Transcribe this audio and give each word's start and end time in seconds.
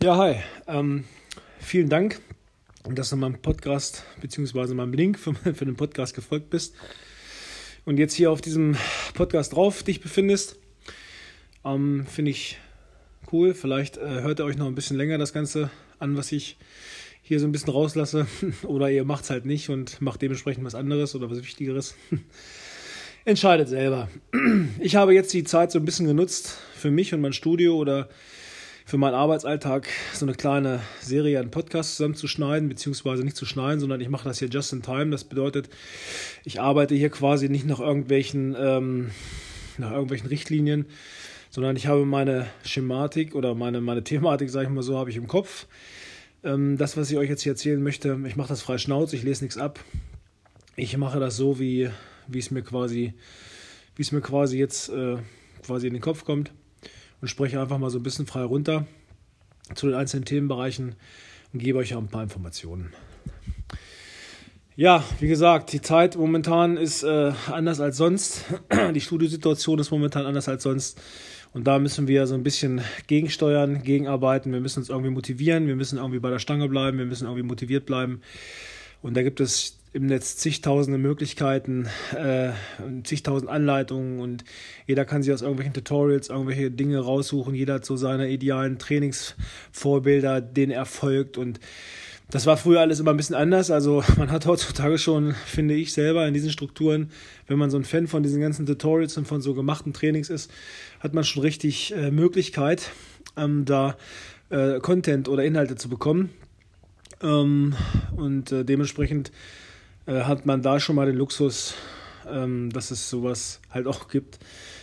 Ja, 0.00 0.16
hi. 0.16 0.36
Ähm, 0.68 1.02
vielen 1.58 1.88
Dank, 1.88 2.20
dass 2.88 3.10
du 3.10 3.16
meinem 3.16 3.42
Podcast 3.42 4.04
bzw. 4.20 4.72
meinem 4.72 4.92
Link 4.92 5.18
für, 5.18 5.34
für 5.54 5.64
den 5.64 5.74
Podcast 5.74 6.14
gefolgt 6.14 6.50
bist 6.50 6.76
und 7.84 7.98
jetzt 7.98 8.14
hier 8.14 8.30
auf 8.30 8.40
diesem 8.40 8.76
Podcast 9.14 9.54
drauf 9.54 9.82
dich 9.82 10.00
befindest. 10.00 10.56
Ähm, 11.64 12.06
Finde 12.06 12.30
ich 12.30 12.58
cool. 13.32 13.54
Vielleicht 13.54 13.96
äh, 13.96 14.22
hört 14.22 14.38
ihr 14.38 14.44
euch 14.44 14.56
noch 14.56 14.68
ein 14.68 14.76
bisschen 14.76 14.96
länger 14.96 15.18
das 15.18 15.32
Ganze 15.32 15.68
an, 15.98 16.16
was 16.16 16.30
ich 16.30 16.58
hier 17.20 17.40
so 17.40 17.48
ein 17.48 17.52
bisschen 17.52 17.72
rauslasse. 17.72 18.28
oder 18.62 18.92
ihr 18.92 19.04
macht 19.04 19.24
es 19.24 19.30
halt 19.30 19.46
nicht 19.46 19.68
und 19.68 20.00
macht 20.00 20.22
dementsprechend 20.22 20.64
was 20.64 20.76
anderes 20.76 21.16
oder 21.16 21.28
was 21.28 21.38
Wichtigeres. 21.38 21.96
Entscheidet 23.24 23.68
selber. 23.68 24.08
Ich 24.78 24.94
habe 24.94 25.12
jetzt 25.12 25.32
die 25.32 25.42
Zeit 25.42 25.72
so 25.72 25.80
ein 25.80 25.84
bisschen 25.84 26.06
genutzt 26.06 26.56
für 26.76 26.92
mich 26.92 27.12
und 27.12 27.20
mein 27.20 27.32
Studio 27.32 27.76
oder 27.76 28.08
für 28.88 28.96
meinen 28.96 29.12
Arbeitsalltag 29.12 29.86
so 30.14 30.24
eine 30.24 30.34
kleine 30.34 30.80
Serie 31.02 31.38
an 31.40 31.50
Podcasts 31.50 31.96
zusammenzuschneiden, 31.96 32.70
beziehungsweise 32.70 33.22
nicht 33.22 33.36
zu 33.36 33.44
schneiden, 33.44 33.80
sondern 33.80 34.00
ich 34.00 34.08
mache 34.08 34.26
das 34.26 34.38
hier 34.38 34.48
just 34.48 34.72
in 34.72 34.80
time. 34.80 35.10
Das 35.10 35.24
bedeutet, 35.24 35.68
ich 36.42 36.62
arbeite 36.62 36.94
hier 36.94 37.10
quasi 37.10 37.50
nicht 37.50 37.66
nach 37.66 37.80
irgendwelchen, 37.80 38.56
ähm, 38.58 39.10
nach 39.76 39.90
irgendwelchen 39.90 40.28
Richtlinien, 40.28 40.86
sondern 41.50 41.76
ich 41.76 41.86
habe 41.86 42.06
meine 42.06 42.46
Schematik 42.64 43.34
oder 43.34 43.54
meine, 43.54 43.82
meine 43.82 44.04
Thematik, 44.04 44.48
sage 44.48 44.68
ich 44.68 44.72
mal 44.72 44.82
so, 44.82 44.96
habe 44.96 45.10
ich 45.10 45.16
im 45.16 45.28
Kopf. 45.28 45.66
Ähm, 46.42 46.78
das, 46.78 46.96
was 46.96 47.10
ich 47.10 47.18
euch 47.18 47.28
jetzt 47.28 47.42
hier 47.42 47.52
erzählen 47.52 47.82
möchte, 47.82 48.18
ich 48.26 48.36
mache 48.36 48.48
das 48.48 48.62
frei 48.62 48.78
Schnauze, 48.78 49.16
ich 49.16 49.22
lese 49.22 49.44
nichts 49.44 49.58
ab. 49.58 49.80
Ich 50.76 50.96
mache 50.96 51.20
das 51.20 51.36
so, 51.36 51.60
wie, 51.60 51.90
wie 52.26 52.38
es 52.38 52.50
mir 52.50 52.62
quasi, 52.62 53.12
wie 53.96 54.02
es 54.02 54.12
mir 54.12 54.22
quasi 54.22 54.58
jetzt 54.58 54.88
äh, 54.88 55.16
quasi 55.62 55.88
in 55.88 55.92
den 55.92 56.00
Kopf 56.00 56.24
kommt 56.24 56.52
und 57.20 57.28
spreche 57.28 57.60
einfach 57.60 57.78
mal 57.78 57.90
so 57.90 57.98
ein 57.98 58.02
bisschen 58.02 58.26
frei 58.26 58.42
runter 58.42 58.86
zu 59.74 59.86
den 59.86 59.96
einzelnen 59.96 60.24
Themenbereichen 60.24 60.94
und 61.52 61.58
gebe 61.58 61.78
euch 61.78 61.90
ja 61.90 61.98
ein 61.98 62.08
paar 62.08 62.22
Informationen. 62.22 62.92
Ja, 64.76 65.02
wie 65.18 65.26
gesagt, 65.26 65.72
die 65.72 65.80
Zeit 65.80 66.16
momentan 66.16 66.76
ist 66.76 67.02
äh, 67.02 67.32
anders 67.50 67.80
als 67.80 67.96
sonst. 67.96 68.44
Die 68.94 69.00
Studiosituation 69.00 69.80
ist 69.80 69.90
momentan 69.90 70.24
anders 70.24 70.48
als 70.48 70.62
sonst. 70.62 71.00
Und 71.52 71.66
da 71.66 71.80
müssen 71.80 72.06
wir 72.06 72.28
so 72.28 72.34
ein 72.34 72.44
bisschen 72.44 72.82
gegensteuern, 73.08 73.82
gegenarbeiten. 73.82 74.52
Wir 74.52 74.60
müssen 74.60 74.78
uns 74.78 74.88
irgendwie 74.88 75.10
motivieren. 75.10 75.66
Wir 75.66 75.74
müssen 75.74 75.98
irgendwie 75.98 76.20
bei 76.20 76.30
der 76.30 76.38
Stange 76.38 76.68
bleiben. 76.68 76.96
Wir 76.98 77.06
müssen 77.06 77.24
irgendwie 77.24 77.42
motiviert 77.42 77.86
bleiben. 77.86 78.20
Und 79.02 79.16
da 79.16 79.22
gibt 79.22 79.40
es 79.40 79.78
im 79.92 80.06
Netz 80.06 80.36
zigtausende 80.36 80.98
Möglichkeiten, 80.98 81.88
äh, 82.14 82.50
zigtausend 83.04 83.50
Anleitungen 83.50 84.20
und 84.20 84.44
jeder 84.86 85.04
kann 85.04 85.22
sich 85.22 85.32
aus 85.32 85.42
irgendwelchen 85.42 85.72
Tutorials 85.72 86.28
irgendwelche 86.28 86.70
Dinge 86.70 87.00
raussuchen. 87.00 87.54
Jeder 87.54 87.74
hat 87.74 87.84
so 87.84 87.96
seine 87.96 88.30
idealen 88.30 88.78
Trainingsvorbilder, 88.78 90.40
denen 90.40 90.72
er 90.72 90.84
folgt 90.84 91.38
und 91.38 91.58
das 92.30 92.44
war 92.44 92.58
früher 92.58 92.80
alles 92.80 93.00
immer 93.00 93.12
ein 93.12 93.16
bisschen 93.16 93.36
anders. 93.36 93.70
Also 93.70 94.04
man 94.18 94.30
hat 94.30 94.46
heutzutage 94.46 94.98
schon, 94.98 95.34
finde 95.46 95.74
ich 95.74 95.92
selber, 95.92 96.26
in 96.26 96.34
diesen 96.34 96.50
Strukturen, 96.50 97.10
wenn 97.46 97.58
man 97.58 97.70
so 97.70 97.78
ein 97.78 97.84
Fan 97.84 98.06
von 98.06 98.22
diesen 98.22 98.40
ganzen 98.40 98.66
Tutorials 98.66 99.16
und 99.16 99.26
von 99.26 99.40
so 99.40 99.54
gemachten 99.54 99.94
Trainings 99.94 100.28
ist, 100.28 100.50
hat 101.00 101.14
man 101.14 101.24
schon 101.24 101.42
richtig 101.42 101.94
äh, 101.94 102.10
Möglichkeit, 102.10 102.90
ähm, 103.36 103.64
da 103.64 103.96
äh, 104.50 104.78
Content 104.80 105.28
oder 105.28 105.44
Inhalte 105.44 105.76
zu 105.76 105.88
bekommen. 105.88 106.30
Ähm, 107.22 107.74
und 108.16 108.52
äh, 108.52 108.64
dementsprechend 108.64 109.32
äh, 110.06 110.22
hat 110.22 110.46
man 110.46 110.62
da 110.62 110.80
schon 110.80 110.96
mal 110.96 111.06
den 111.06 111.16
Luxus, 111.16 111.74
ähm, 112.30 112.70
dass 112.70 112.90
es 112.90 113.10
sowas 113.10 113.60
halt 113.70 113.86
auch 113.86 114.08
gibt. 114.08 114.38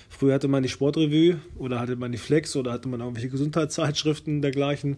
Früher 0.09 0.35
hatte 0.35 0.47
man 0.47 0.63
die 0.63 0.69
Sportrevue 0.69 1.41
oder 1.57 1.79
hatte 1.79 1.97
man 1.97 2.11
die 2.13 2.17
Flex 2.17 2.55
oder 2.55 2.71
hatte 2.71 2.87
man 2.87 3.01
irgendwelche 3.01 3.27
Gesundheitszeitschriften 3.27 4.41
dergleichen, 4.41 4.95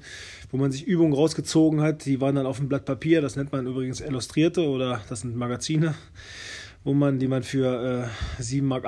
wo 0.52 0.58
man 0.58 0.72
sich 0.72 0.86
Übungen 0.86 1.14
rausgezogen 1.14 1.82
hat. 1.82 2.06
Die 2.06 2.22
waren 2.22 2.36
dann 2.36 2.46
auf 2.46 2.58
dem 2.58 2.70
Blatt 2.70 2.86
Papier, 2.86 3.22
das 3.22 3.36
nennt 3.36 3.52
man 3.52 3.66
übrigens 3.66 4.00
Illustrierte 4.00 4.62
oder 4.62 5.02
das 5.10 5.22
sind 5.22 5.36
Magazine, 5.36 5.96
wo 6.84 6.94
man, 6.94 7.18
die 7.18 7.28
man 7.28 7.42
für 7.42 8.10
äh, 8.40 8.42
7,80 8.42 8.62
Mark 8.62 8.86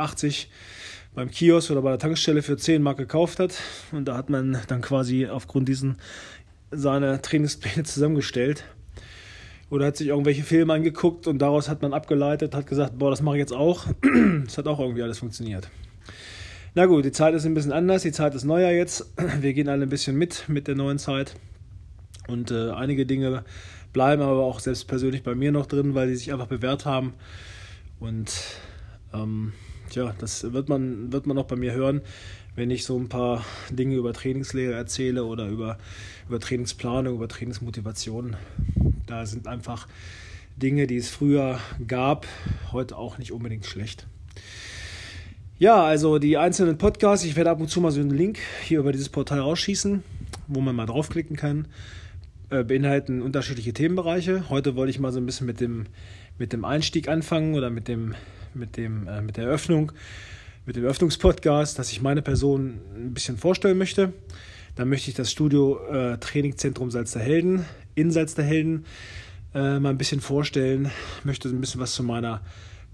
beim 1.15 1.31
Kiosk 1.31 1.71
oder 1.71 1.81
bei 1.81 1.89
der 1.89 1.99
Tankstelle 1.99 2.43
für 2.43 2.57
10 2.57 2.83
Mark 2.83 2.97
gekauft 2.97 3.39
hat. 3.39 3.55
Und 3.91 4.07
da 4.07 4.15
hat 4.15 4.29
man 4.29 4.59
dann 4.67 4.81
quasi 4.81 5.25
aufgrund 5.25 5.67
diesen 5.67 5.97
seine 6.71 7.21
Trainingspläne 7.21 7.83
zusammengestellt 7.83 8.63
oder 9.69 9.87
hat 9.87 9.97
sich 9.97 10.07
irgendwelche 10.07 10.43
Filme 10.43 10.73
angeguckt 10.73 11.27
und 11.27 11.39
daraus 11.39 11.69
hat 11.69 11.81
man 11.81 11.93
abgeleitet, 11.93 12.55
hat 12.55 12.67
gesagt, 12.67 12.97
boah, 12.97 13.09
das 13.09 13.21
mache 13.21 13.37
ich 13.37 13.41
jetzt 13.41 13.53
auch. 13.53 13.85
Das 14.45 14.57
hat 14.57 14.67
auch 14.67 14.79
irgendwie 14.79 15.03
alles 15.03 15.19
funktioniert. 15.19 15.69
Na 16.75 16.85
gut, 16.85 17.05
die 17.05 17.11
Zeit 17.11 17.33
ist 17.33 17.45
ein 17.45 17.53
bisschen 17.53 17.71
anders, 17.71 18.01
die 18.03 18.11
Zeit 18.11 18.33
ist 18.35 18.45
neuer 18.45 18.71
jetzt. 18.71 19.13
Wir 19.41 19.53
gehen 19.53 19.69
alle 19.69 19.83
ein 19.83 19.89
bisschen 19.89 20.15
mit 20.15 20.49
mit 20.49 20.67
der 20.67 20.75
neuen 20.75 20.97
Zeit. 20.97 21.35
Und 22.27 22.51
äh, 22.51 22.71
einige 22.71 23.05
Dinge 23.05 23.43
bleiben 23.93 24.21
aber 24.21 24.43
auch 24.43 24.59
selbst 24.59 24.87
persönlich 24.87 25.23
bei 25.23 25.35
mir 25.35 25.51
noch 25.51 25.65
drin, 25.65 25.95
weil 25.95 26.07
die 26.07 26.15
sich 26.15 26.31
einfach 26.31 26.47
bewährt 26.47 26.85
haben. 26.85 27.13
Und 27.99 28.31
ähm, 29.13 29.53
tja, 29.89 30.13
das 30.19 30.53
wird 30.53 30.69
man, 30.69 31.11
wird 31.11 31.27
man 31.27 31.37
auch 31.37 31.45
bei 31.45 31.55
mir 31.55 31.73
hören, 31.73 32.01
wenn 32.55 32.71
ich 32.71 32.85
so 32.85 32.97
ein 32.97 33.09
paar 33.09 33.43
Dinge 33.69 33.95
über 33.95 34.13
Trainingslehre 34.13 34.73
erzähle 34.73 35.25
oder 35.25 35.47
über, 35.47 35.77
über 36.27 36.39
Trainingsplanung, 36.39 37.15
über 37.15 37.27
Trainingsmotivation. 37.27 38.35
Da 39.05 39.25
sind 39.25 39.47
einfach 39.47 39.87
Dinge, 40.57 40.87
die 40.87 40.97
es 40.97 41.09
früher 41.09 41.59
gab, 41.87 42.27
heute 42.71 42.97
auch 42.97 43.17
nicht 43.17 43.31
unbedingt 43.31 43.65
schlecht. 43.65 44.07
Ja, 45.57 45.83
also 45.83 46.19
die 46.19 46.37
einzelnen 46.37 46.77
Podcasts, 46.77 47.25
ich 47.25 47.35
werde 47.35 47.49
ab 47.49 47.59
und 47.59 47.69
zu 47.69 47.81
mal 47.81 47.91
so 47.91 47.99
einen 47.99 48.11
Link 48.11 48.39
hier 48.63 48.79
über 48.79 48.91
dieses 48.91 49.09
Portal 49.09 49.39
rausschießen, 49.39 50.03
wo 50.47 50.61
man 50.61 50.75
mal 50.75 50.85
draufklicken 50.85 51.35
kann, 51.35 51.67
äh, 52.49 52.63
beinhalten 52.63 53.21
unterschiedliche 53.21 53.73
Themenbereiche. 53.73 54.49
Heute 54.49 54.75
wollte 54.75 54.91
ich 54.91 54.99
mal 54.99 55.11
so 55.11 55.19
ein 55.19 55.25
bisschen 55.25 55.47
mit 55.47 55.59
dem, 55.59 55.87
mit 56.37 56.53
dem 56.53 56.63
Einstieg 56.63 57.09
anfangen 57.09 57.55
oder 57.55 57.69
mit, 57.69 57.87
dem, 57.87 58.15
mit, 58.53 58.77
dem, 58.77 59.07
äh, 59.07 59.21
mit 59.21 59.37
der 59.37 59.45
Eröffnung, 59.45 59.91
mit 60.65 60.75
dem 60.75 60.83
Eröffnungspodcast, 60.83 61.77
dass 61.79 61.91
ich 61.91 62.01
meine 62.01 62.21
Person 62.21 62.79
ein 62.95 63.13
bisschen 63.13 63.37
vorstellen 63.37 63.77
möchte. 63.77 64.13
Dann 64.75 64.89
möchte 64.89 65.09
ich 65.09 65.15
das 65.15 65.31
Studio 65.31 65.79
äh, 65.87 66.17
Trainingzentrum 66.17 66.91
Salz 66.91 67.11
der 67.11 67.21
Helden 67.21 67.65
in 67.95 68.11
Salz 68.11 68.35
der 68.35 68.45
Helden 68.45 68.85
äh, 69.53 69.79
mal 69.79 69.89
ein 69.89 69.97
bisschen 69.97 70.21
vorstellen. 70.21 70.91
Möchte 71.23 71.49
ein 71.49 71.59
bisschen 71.59 71.81
was 71.81 71.93
zu 71.93 72.03
meiner 72.03 72.41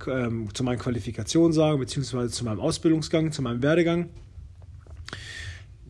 ähm, 0.07 0.53
zu 0.53 0.63
meinen 0.63 0.79
Qualifikationen 0.79 1.53
sagen, 1.53 1.79
beziehungsweise 1.79 2.31
zu 2.31 2.43
meinem 2.43 2.59
Ausbildungsgang, 2.59 3.31
zu 3.31 3.41
meinem 3.41 3.61
Werdegang. 3.61 4.09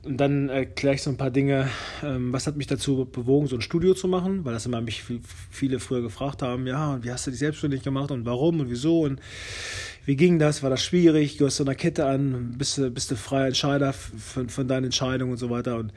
Und 0.05 0.17
dann 0.17 0.49
erkläre 0.49 0.93
ich 0.93 1.01
so 1.01 1.09
ein 1.09 1.17
paar 1.17 1.31
Dinge, 1.31 1.67
ähm, 2.03 2.31
was 2.31 2.45
hat 2.45 2.57
mich 2.57 2.67
dazu 2.67 3.05
bewogen, 3.11 3.47
so 3.47 3.55
ein 3.55 3.61
Studio 3.61 3.95
zu 3.95 4.07
machen, 4.07 4.45
weil 4.45 4.53
das 4.53 4.67
immer 4.67 4.79
mich 4.79 5.03
viele 5.49 5.79
früher 5.79 6.03
gefragt 6.03 6.43
haben, 6.43 6.67
ja, 6.67 6.93
und 6.93 7.03
wie 7.03 7.11
hast 7.11 7.25
du 7.25 7.31
dich 7.31 7.39
selbstständig 7.39 7.81
gemacht 7.81 8.11
und 8.11 8.23
warum 8.23 8.59
und 8.59 8.69
wieso 8.69 9.01
und 9.01 9.19
wie 10.05 10.15
ging 10.15 10.37
das, 10.37 10.61
war 10.61 10.69
das 10.69 10.83
schwierig, 10.83 11.37
du 11.37 11.47
hast 11.47 11.55
so 11.55 11.65
eine 11.65 11.73
Kette 11.73 12.05
an, 12.05 12.53
bist 12.55 12.77
du, 12.77 12.91
bist 12.91 13.09
du 13.09 13.15
freier 13.15 13.47
Entscheider 13.47 13.93
von, 13.93 14.47
von 14.47 14.67
deinen 14.67 14.85
Entscheidungen 14.85 15.31
und 15.31 15.39
so 15.39 15.49
weiter. 15.49 15.77
Und 15.77 15.91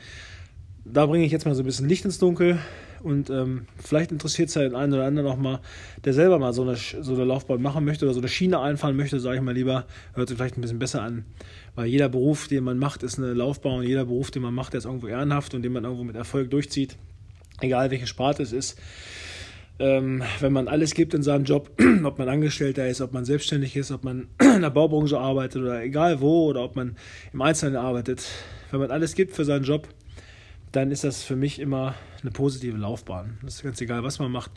da 0.87 1.05
bringe 1.05 1.27
ich 1.27 1.33
jetzt 1.33 1.45
mal 1.45 1.55
so 1.55 1.63
ein 1.63 1.67
bisschen 1.67 1.89
Licht 1.89 2.07
ins 2.07 2.19
Dunkel 2.19 2.59
und 3.03 3.31
ähm, 3.31 3.67
vielleicht 3.77 4.11
interessiert 4.11 4.49
es 4.49 4.55
ja 4.55 4.63
den 4.63 4.75
einen 4.75 4.93
oder 4.93 5.05
anderen 5.05 5.29
auch 5.29 5.37
mal, 5.37 5.61
der 6.05 6.15
selber 6.15 6.39
mal 6.39 6.53
so 6.53 6.63
eine, 6.63 6.77
so 6.77 7.15
eine 7.15 7.25
Laufbahn 7.25 7.63
machen 7.63 7.85
möchte 7.85 8.05
oder 8.05 8.15
so 8.15 8.21
eine 8.21 8.29
Schiene 8.29 8.59
einfahren 8.61 8.97
möchte, 8.97 9.21
sage 9.21 9.37
ich 9.37 9.43
mal 9.43 9.55
lieber, 9.55 9.87
hört 10.15 10.29
sich 10.29 10.37
vielleicht 10.37 10.57
ein 10.57 10.63
bisschen 10.63 10.79
besser 10.79 11.03
an. 11.03 11.25
Weil 11.79 11.87
jeder 11.87 12.09
Beruf, 12.09 12.49
den 12.49 12.65
man 12.65 12.77
macht, 12.77 13.05
ist 13.05 13.19
eine 13.19 13.33
Laufbahn 13.35 13.79
und 13.79 13.83
jeder 13.85 14.05
Beruf, 14.05 14.33
den 14.33 14.43
man 14.43 14.53
macht, 14.53 14.73
der 14.73 14.79
ist 14.79 14.85
irgendwo 14.85 15.07
ehrenhaft 15.07 15.55
und 15.55 15.63
den 15.63 15.73
man 15.73 15.85
irgendwo 15.85 16.03
mit 16.03 16.17
Erfolg 16.17 16.51
durchzieht. 16.51 16.97
Egal 17.61 17.93
welche 17.93 18.09
Sparte 18.09 18.43
es 18.43 18.51
ist. 18.51 18.81
Ähm, 19.79 20.25
wenn 20.41 20.53
man 20.53 20.67
alles 20.67 20.93
gibt 20.95 21.15
in 21.15 21.23
seinem 21.23 21.45
Job, 21.45 21.71
ob 22.03 22.19
man 22.19 22.29
Angestellter 22.29 22.89
ist, 22.89 23.01
ob 23.01 23.13
man 23.13 23.25
selbstständig 23.25 23.77
ist, 23.77 23.93
ob 23.93 24.03
man 24.03 24.27
in 24.43 24.63
der 24.63 24.71
Baubranche 24.71 25.21
arbeitet 25.21 25.63
oder 25.63 25.81
egal 25.81 26.21
wo 26.21 26.47
oder 26.47 26.65
ob 26.65 26.75
man 26.75 26.97
im 27.33 27.43
Einzelnen 27.43 27.77
arbeitet, 27.77 28.27
wenn 28.73 28.81
man 28.81 28.91
alles 28.91 29.15
gibt 29.15 29.37
für 29.37 29.45
seinen 29.45 29.63
Job, 29.63 29.87
dann 30.73 30.91
ist 30.91 31.05
das 31.05 31.23
für 31.23 31.37
mich 31.37 31.61
immer 31.61 31.95
eine 32.23 32.33
positive 32.33 32.77
Laufbahn. 32.77 33.39
Das 33.45 33.55
ist 33.55 33.63
ganz 33.63 33.81
egal, 33.81 34.03
was 34.03 34.19
man 34.19 34.33
macht. 34.33 34.51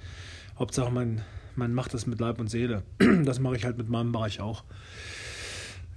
Hauptsache, 0.58 0.92
man, 0.92 1.22
man 1.56 1.72
macht 1.72 1.94
das 1.94 2.08
mit 2.08 2.20
Leib 2.20 2.40
und 2.40 2.48
Seele. 2.48 2.82
Das 3.26 3.38
mache 3.38 3.58
ich 3.58 3.64
halt 3.64 3.78
mit 3.78 3.90
meinem 3.90 4.12
Bereich 4.12 4.42
auch. 4.42 4.64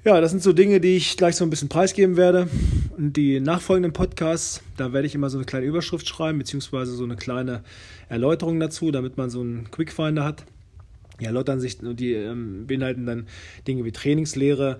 Ja, 0.06 0.20
das 0.20 0.32
sind 0.32 0.42
so 0.42 0.52
Dinge, 0.52 0.82
die 0.82 0.98
ich 0.98 1.16
gleich 1.16 1.34
so 1.34 1.46
ein 1.46 1.50
bisschen 1.50 1.70
preisgeben 1.70 2.18
werde. 2.18 2.46
Und 2.98 3.16
die 3.16 3.40
nachfolgenden 3.40 3.94
Podcasts, 3.94 4.60
da 4.76 4.92
werde 4.92 5.06
ich 5.06 5.14
immer 5.14 5.30
so 5.30 5.38
eine 5.38 5.46
kleine 5.46 5.64
Überschrift 5.64 6.06
schreiben, 6.06 6.36
beziehungsweise 6.36 6.92
so 6.92 7.04
eine 7.04 7.16
kleine 7.16 7.62
Erläuterung 8.10 8.60
dazu, 8.60 8.90
damit 8.90 9.16
man 9.16 9.30
so 9.30 9.40
einen 9.40 9.70
Quickfinder 9.70 10.22
hat. 10.22 10.44
Die 11.20 11.24
erläutern 11.24 11.58
sich, 11.58 11.78
die 11.80 12.12
ähm, 12.12 12.66
beinhalten 12.66 13.06
dann 13.06 13.26
Dinge 13.66 13.86
wie 13.86 13.92
Trainingslehre, 13.92 14.78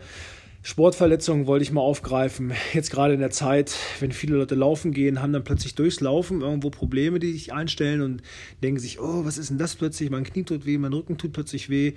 Sportverletzungen 0.67 1.47
wollte 1.47 1.63
ich 1.63 1.73
mal 1.73 1.83
aufgreifen. 1.83 2.55
Jetzt 2.73 2.91
gerade 2.91 3.13
in 3.13 3.21
der 3.21 3.31
Zeit, 3.31 3.77
wenn 4.01 4.13
viele 4.13 4.37
Leute 4.37 4.55
laufen 4.55 4.93
gehen, 4.93 5.21
haben 5.21 5.35
dann 5.35 5.45
plötzlich 5.45 5.75
durchs 5.75 6.01
Laufen 6.01 6.41
irgendwo 6.41 6.71
Probleme, 6.71 7.19
die 7.19 7.33
sich 7.33 7.53
einstellen 7.53 8.01
und 8.01 8.23
denken 8.63 8.81
sich, 8.81 8.99
oh, 8.99 9.27
was 9.27 9.37
ist 9.37 9.51
denn 9.51 9.59
das 9.59 9.77
plötzlich? 9.77 10.09
Mein 10.09 10.25
Knie 10.25 10.45
tut 10.45 10.65
weh, 10.65 10.79
mein 10.79 10.95
Rücken 10.95 11.19
tut 11.19 11.35
plötzlich 11.35 11.69
weh. 11.69 11.93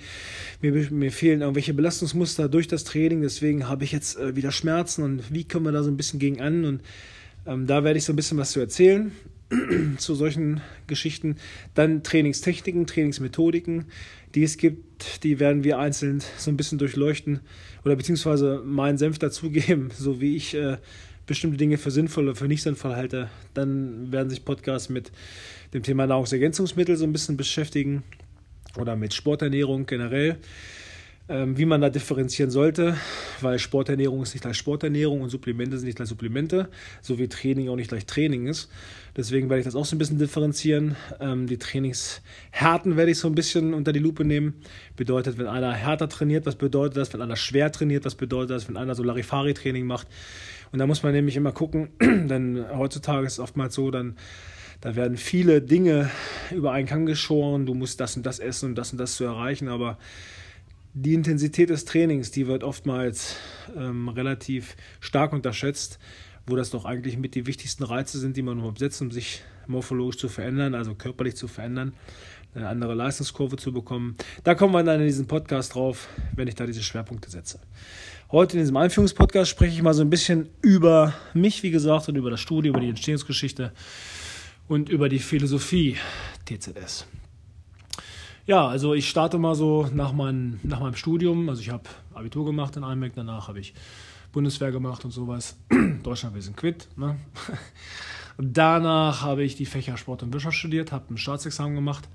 Mir, 0.62 0.74
mir 0.92 1.12
fehlen 1.14 1.40
irgendwelche 1.40 1.74
Belastungsmuster 1.74 2.50
durch 2.50 2.68
das 2.68 2.84
Training, 2.84 3.22
deswegen 3.22 3.69
habe 3.69 3.86
ich 3.86 3.94
jetzt 3.94 4.18
äh, 4.18 4.36
wieder 4.36 4.52
Schmerzen 4.52 5.02
und 5.04 5.34
wie 5.34 5.46
kommen 5.46 5.66
wir 5.66 5.72
da 5.72 5.81
so 5.81 5.90
ein 5.90 5.98
bisschen 5.98 6.19
gegen 6.19 6.42
an? 6.42 6.66
Und 6.66 6.81
Ähm, 7.48 7.66
da 7.66 7.86
werde 7.86 7.98
ich 7.98 8.04
so 8.04 8.12
ein 8.12 8.18
bisschen 8.18 8.38
was 8.38 8.52
zu 8.52 8.60
erzählen 8.60 9.14
zu 9.97 10.15
solchen 10.15 10.61
Geschichten. 10.88 11.38
Dann 11.73 12.03
Trainingstechniken, 12.03 12.88
Trainingsmethodiken, 12.88 13.85
die 14.35 14.44
es 14.44 14.57
gibt, 14.57 15.23
die 15.23 15.39
werden 15.39 15.63
wir 15.63 15.79
einzeln 15.79 16.21
so 16.38 16.51
ein 16.51 16.57
bisschen 16.57 16.77
durchleuchten 16.77 17.39
oder 17.85 17.95
beziehungsweise 17.95 18.61
meinen 18.65 18.97
Senf 18.97 19.19
dazugeben, 19.19 19.89
so 19.97 20.19
wie 20.21 20.35
ich 20.35 20.53
äh, 20.53 20.77
bestimmte 21.25 21.57
Dinge 21.57 21.77
für 21.77 21.91
sinnvoll 21.91 22.25
oder 22.25 22.35
für 22.35 22.47
nicht 22.47 22.63
sinnvoll 22.63 22.95
halte. 22.95 23.29
Dann 23.53 24.11
werden 24.11 24.29
sich 24.29 24.45
Podcasts 24.45 24.89
mit 24.89 25.11
dem 25.73 25.83
Thema 25.83 26.07
Nahrungsergänzungsmittel 26.07 26.95
so 26.95 27.05
ein 27.05 27.13
bisschen 27.13 27.38
beschäftigen 27.38 28.03
oder 28.77 28.95
mit 28.95 29.13
Sporternährung 29.13 29.85
generell. 29.85 30.38
Ähm, 31.29 31.57
wie 31.57 31.65
man 31.65 31.81
da 31.81 31.89
differenzieren 31.89 32.50
sollte, 32.50 32.95
weil 33.41 33.59
Sporternährung 33.59 34.24
ist 34.24 34.33
nicht 34.33 34.44
gleich 34.44 34.56
Sporternährung 34.56 35.19
und 35.19 35.29
Supplemente 35.29 35.77
sind 35.77 35.85
nicht 35.85 35.97
gleich 35.97 36.07
Supplemente, 36.07 36.69
so 37.01 37.19
wie 37.19 37.27
Training 37.27 37.68
auch 37.68 37.75
nicht 37.75 37.89
gleich 37.89 38.06
Training 38.06 38.47
ist. 38.47 38.69
Deswegen 39.18 39.50
werde 39.50 39.59
ich 39.59 39.65
das 39.65 39.75
auch 39.75 39.83
so 39.83 39.97
ein 39.97 40.00
bisschen 40.00 40.19
differenzieren. 40.19 40.95
Ähm, 41.19 41.45
die 41.47 41.57
Trainingshärten 41.57 42.95
werde 42.95 43.12
ich 43.12 43.18
so 43.18 43.27
ein 43.27 43.35
bisschen 43.35 43.74
unter 43.74 43.91
die 43.91 44.00
Lupe 44.00 44.24
nehmen. 44.24 44.53
Bedeutet, 44.95 45.38
wenn 45.38 45.47
einer 45.47 45.74
härter 45.74 46.07
trainiert, 46.07 46.45
was 46.45 46.56
bedeutet 46.56 46.95
das? 46.95 47.12
Wenn 47.12 47.21
einer 47.21 47.35
schwer 47.35 47.73
trainiert, 47.73 48.06
was 48.06 48.15
bedeutet 48.15 48.51
das? 48.51 48.69
Wenn 48.69 48.77
einer 48.77 48.95
so 48.95 49.03
Larifari-Training 49.03 49.85
macht. 49.85 50.07
Und 50.71 50.80
da 50.80 50.88
muss 50.88 51.03
man 51.03 51.12
nämlich 51.12 51.35
immer 51.35 51.51
gucken, 51.51 51.89
denn 52.01 52.63
heutzutage 52.73 53.27
ist 53.27 53.33
es 53.33 53.39
oftmals 53.39 53.75
so, 53.75 53.91
dann 53.91 54.15
da 54.80 54.95
werden 54.95 55.18
viele 55.18 55.62
Dinge 55.62 56.09
über 56.51 56.71
einen 56.71 56.88
Kamm 56.88 57.06
geschoren. 57.06 57.65
Du 57.65 57.73
musst 57.73 58.00
das 58.00 58.15
und 58.15 58.25
das 58.25 58.39
essen, 58.39 58.69
um 58.69 58.75
das 58.75 58.94
und 58.94 58.97
das 58.97 59.15
zu 59.15 59.25
erreichen, 59.25 59.68
aber 59.68 59.97
die 61.01 61.13
Intensität 61.13 61.69
des 61.69 61.85
Trainings, 61.85 62.31
die 62.31 62.47
wird 62.47 62.63
oftmals 62.63 63.35
ähm, 63.75 64.09
relativ 64.09 64.75
stark 64.99 65.31
unterschätzt, 65.31 65.99
wo 66.47 66.55
das 66.55 66.71
doch 66.71 66.85
eigentlich 66.85 67.17
mit 67.17 67.35
die 67.35 67.45
wichtigsten 67.45 67.83
Reize 67.83 68.17
sind, 68.17 68.35
die 68.35 68.41
man 68.41 68.57
überhaupt 68.57 68.79
setzt, 68.79 69.01
um 69.01 69.11
sich 69.11 69.44
morphologisch 69.67 70.17
zu 70.17 70.27
verändern, 70.27 70.73
also 70.73 70.95
körperlich 70.95 71.35
zu 71.35 71.47
verändern, 71.47 71.94
eine 72.55 72.67
andere 72.67 72.95
Leistungskurve 72.95 73.57
zu 73.57 73.71
bekommen. 73.71 74.15
Da 74.44 74.55
kommen 74.55 74.73
wir 74.73 74.81
dann 74.81 74.99
in 74.99 75.05
diesem 75.05 75.27
Podcast 75.27 75.75
drauf, 75.75 76.07
wenn 76.35 76.47
ich 76.47 76.55
da 76.55 76.65
diese 76.65 76.81
Schwerpunkte 76.81 77.29
setze. 77.29 77.59
Heute 78.31 78.57
in 78.57 78.63
diesem 78.63 78.77
Einführungspodcast 78.77 79.51
spreche 79.51 79.75
ich 79.75 79.83
mal 79.83 79.94
so 79.94 80.01
ein 80.01 80.09
bisschen 80.09 80.49
über 80.61 81.13
mich, 81.33 81.61
wie 81.61 81.71
gesagt, 81.71 82.09
und 82.09 82.15
über 82.15 82.31
das 82.31 82.39
Studium, 82.39 82.73
über 82.73 82.81
die 82.81 82.89
Entstehungsgeschichte 82.89 83.71
und 84.67 84.89
über 84.89 85.09
die 85.09 85.19
Philosophie 85.19 85.97
TZS. 86.45 87.05
Ja, 88.47 88.65
also 88.65 88.94
ich 88.94 89.09
starte 89.09 89.38
mal 89.38 89.55
so 89.55 89.89
nach, 89.94 90.13
mein, 90.13 90.61
nach 90.63 90.79
meinem 90.79 90.95
Studium. 90.95 91.49
Also 91.49 91.61
ich 91.61 91.69
habe 91.69 91.83
Abitur 92.13 92.45
gemacht 92.45 92.77
in 92.77 92.85
Einbeck, 92.85 93.11
danach 93.13 93.49
habe 93.49 93.59
ich 93.59 93.73
Bundeswehr 94.31 94.71
gemacht 94.71 95.03
und 95.03 95.11
sowas. 95.11 95.57
Deutschland, 96.03 96.33
wir 96.33 96.41
sind 96.41 96.55
quitt. 96.55 96.88
Ne? 96.95 97.17
Danach 98.38 99.23
habe 99.23 99.44
ich 99.44 99.55
die 99.55 99.65
Fächer 99.65 99.97
Sport 99.97 100.21
und 100.21 100.31
Wirtschaft 100.31 100.57
studiert, 100.57 100.91
habe 100.91 101.11
ein 101.13 101.17
Staatsexamen 101.17 101.75
gemacht 101.75 102.07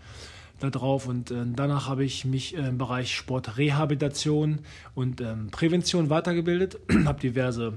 da 0.61 0.71
drauf 0.71 1.09
und 1.09 1.33
äh, 1.33 1.45
danach 1.45 1.89
habe 1.89 2.05
ich 2.05 2.25
mich 2.25 2.55
im 2.55 2.79
Bereich 2.79 3.13
Sportrehabilitation 3.13 4.61
und 4.95 5.21
ähm, 5.21 5.49
Prävention 5.51 6.09
weitergebildet, 6.09 6.79
habe 7.05 7.21
diverse 7.21 7.75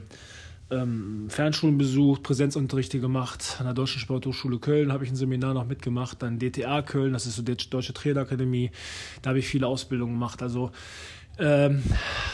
ähm, 0.71 1.27
Fernschulen 1.29 1.77
besucht, 1.77 2.23
Präsenzunterrichte 2.23 2.99
gemacht. 2.99 3.57
An 3.59 3.65
der 3.65 3.73
Deutschen 3.73 3.99
Sporthochschule 3.99 4.59
Köln 4.59 4.91
habe 4.91 5.03
ich 5.03 5.11
ein 5.11 5.15
Seminar 5.15 5.53
noch 5.53 5.67
mitgemacht. 5.67 6.21
Dann 6.21 6.39
DTA 6.39 6.81
Köln, 6.81 7.13
das 7.13 7.25
ist 7.25 7.35
so 7.35 7.43
die 7.43 7.55
Deutsche 7.55 7.93
Trainerakademie. 7.93 8.71
Da 9.21 9.29
habe 9.29 9.39
ich 9.39 9.47
viele 9.47 9.67
Ausbildungen 9.67 10.13
gemacht. 10.13 10.41
Also 10.41 10.71
ähm, 11.37 11.83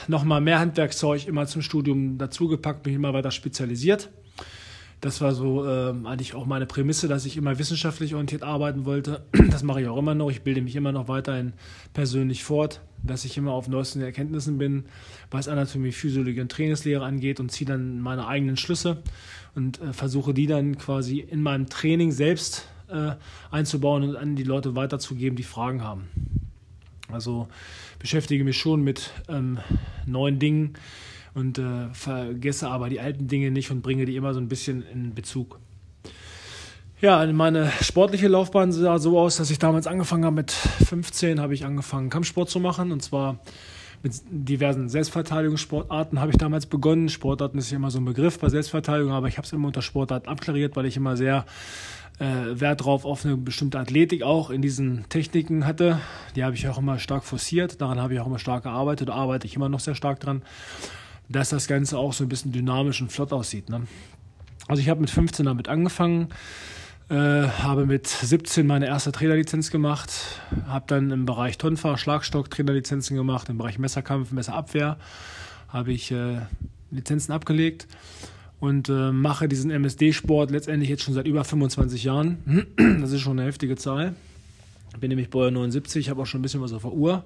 nochmal 0.07 0.41
mehr 0.41 0.59
Handwerkzeug 0.59 1.27
immer 1.27 1.45
zum 1.47 1.61
Studium 1.61 2.17
dazugepackt, 2.17 2.85
mich 2.85 2.95
immer 2.95 3.13
weiter 3.13 3.31
spezialisiert. 3.31 4.09
Das 5.01 5.19
war 5.19 5.33
so 5.33 5.67
ähm, 5.67 6.05
eigentlich 6.05 6.35
auch 6.35 6.45
meine 6.45 6.67
Prämisse, 6.67 7.07
dass 7.07 7.25
ich 7.25 7.35
immer 7.35 7.57
wissenschaftlich 7.57 8.13
orientiert 8.13 8.43
arbeiten 8.43 8.85
wollte. 8.85 9.25
Das 9.51 9.63
mache 9.63 9.81
ich 9.81 9.87
auch 9.87 9.97
immer 9.97 10.13
noch. 10.13 10.29
Ich 10.29 10.43
bilde 10.43 10.61
mich 10.61 10.75
immer 10.75 10.91
noch 10.91 11.07
weiterhin 11.07 11.53
persönlich 11.93 12.43
fort, 12.43 12.81
dass 13.01 13.25
ich 13.25 13.35
immer 13.35 13.51
auf 13.51 13.67
neuesten 13.67 14.01
Erkenntnissen 14.01 14.59
bin, 14.59 14.85
was 15.31 15.47
Anatomie, 15.47 15.91
Physiologie 15.91 16.41
und 16.41 16.51
Trainingslehre 16.51 17.03
angeht 17.03 17.39
und 17.39 17.51
ziehe 17.51 17.67
dann 17.67 17.99
meine 17.99 18.27
eigenen 18.27 18.57
Schlüsse 18.57 19.01
und 19.55 19.81
äh, 19.81 19.91
versuche 19.91 20.35
die 20.35 20.45
dann 20.45 20.77
quasi 20.77 21.19
in 21.19 21.41
meinem 21.41 21.67
Training 21.67 22.11
selbst 22.11 22.67
äh, 22.89 23.13
einzubauen 23.49 24.03
und 24.03 24.15
an 24.15 24.35
die 24.35 24.43
Leute 24.43 24.75
weiterzugeben, 24.75 25.35
die 25.35 25.43
Fragen 25.43 25.83
haben. 25.83 26.09
Also 27.11 27.47
beschäftige 27.97 28.43
mich 28.43 28.57
schon 28.57 28.83
mit 28.83 29.11
ähm, 29.27 29.57
neuen 30.05 30.37
Dingen 30.37 30.75
und 31.33 31.59
äh, 31.59 31.93
vergesse 31.93 32.69
aber 32.69 32.89
die 32.89 32.99
alten 32.99 33.27
Dinge 33.27 33.51
nicht 33.51 33.71
und 33.71 33.81
bringe 33.81 34.05
die 34.05 34.15
immer 34.15 34.33
so 34.33 34.39
ein 34.39 34.47
bisschen 34.47 34.83
in 34.93 35.13
Bezug. 35.13 35.59
Ja, 37.01 37.25
meine 37.33 37.71
sportliche 37.81 38.27
Laufbahn 38.27 38.71
sah 38.71 38.99
so 38.99 39.17
aus, 39.17 39.37
dass 39.37 39.49
ich 39.49 39.57
damals 39.57 39.87
angefangen 39.87 40.23
habe 40.23 40.35
mit 40.35 40.51
15, 40.51 41.39
habe 41.39 41.53
ich 41.55 41.65
angefangen 41.65 42.11
Kampfsport 42.11 42.49
zu 42.49 42.59
machen 42.59 42.91
und 42.91 43.01
zwar 43.01 43.39
mit 44.03 44.13
diversen 44.29 44.89
Selbstverteidigungssportarten 44.89 46.19
habe 46.19 46.31
ich 46.31 46.37
damals 46.37 46.65
begonnen. 46.65 47.09
Sportarten 47.09 47.57
ist 47.57 47.71
ja 47.71 47.77
immer 47.77 47.91
so 47.91 47.99
ein 47.99 48.05
Begriff 48.05 48.39
bei 48.39 48.49
Selbstverteidigung, 48.49 49.13
aber 49.13 49.27
ich 49.27 49.37
habe 49.37 49.45
es 49.45 49.53
immer 49.53 49.67
unter 49.67 49.81
Sportarten 49.81 50.27
abklariert, 50.27 50.75
weil 50.75 50.85
ich 50.85 50.97
immer 50.97 51.17
sehr 51.17 51.45
äh, 52.19 52.59
Wert 52.59 52.83
drauf 52.83 53.05
auf 53.05 53.25
eine 53.25 53.37
bestimmte 53.37 53.79
Athletik 53.79 54.23
auch 54.23 54.49
in 54.49 54.61
diesen 54.61 55.07
Techniken 55.09 55.65
hatte. 55.65 55.99
Die 56.35 56.43
habe 56.43 56.55
ich 56.55 56.67
auch 56.67 56.77
immer 56.77 56.99
stark 56.99 57.23
forciert, 57.23 57.81
daran 57.81 57.99
habe 57.99 58.13
ich 58.13 58.19
auch 58.19 58.27
immer 58.27 58.39
stark 58.39 58.63
gearbeitet, 58.63 59.09
arbeite 59.09 59.47
ich 59.47 59.55
immer 59.55 59.69
noch 59.69 59.79
sehr 59.79 59.95
stark 59.95 60.19
dran 60.19 60.41
dass 61.31 61.49
das 61.49 61.67
Ganze 61.67 61.97
auch 61.97 62.13
so 62.13 62.23
ein 62.23 62.29
bisschen 62.29 62.51
dynamisch 62.51 63.01
und 63.01 63.11
flott 63.11 63.33
aussieht. 63.33 63.69
Ne? 63.69 63.81
Also 64.67 64.81
ich 64.81 64.89
habe 64.89 65.01
mit 65.01 65.09
15 65.09 65.45
damit 65.45 65.67
angefangen, 65.67 66.29
äh, 67.09 67.15
habe 67.15 67.85
mit 67.85 68.07
17 68.07 68.65
meine 68.65 68.87
erste 68.87 69.11
Trainerlizenz 69.11 69.71
gemacht, 69.71 70.11
habe 70.67 70.85
dann 70.87 71.11
im 71.11 71.25
Bereich 71.25 71.57
Tonfahr, 71.57 71.97
Schlagstock 71.97 72.49
Trainerlizenzen 72.49 73.15
gemacht, 73.15 73.49
im 73.49 73.57
Bereich 73.57 73.79
Messerkampf, 73.79 74.31
Messerabwehr 74.31 74.97
habe 75.67 75.93
ich 75.93 76.11
äh, 76.11 76.37
Lizenzen 76.91 77.31
abgelegt 77.31 77.87
und 78.59 78.89
äh, 78.89 79.11
mache 79.11 79.47
diesen 79.47 79.71
MSD-Sport 79.71 80.51
letztendlich 80.51 80.89
jetzt 80.89 81.03
schon 81.03 81.13
seit 81.13 81.27
über 81.27 81.43
25 81.43 82.03
Jahren. 82.03 82.67
Das 83.01 83.11
ist 83.11 83.21
schon 83.21 83.39
eine 83.39 83.47
heftige 83.47 83.75
Zahl. 83.75 84.13
Ich 84.93 84.99
bin 84.99 85.09
nämlich 85.09 85.29
Bauer 85.29 85.49
79, 85.49 86.09
habe 86.09 86.21
auch 86.21 86.25
schon 86.25 86.39
ein 86.39 86.43
bisschen 86.43 86.61
was 86.61 86.73
auf 86.73 86.81
der 86.81 86.91
Uhr. 86.91 87.23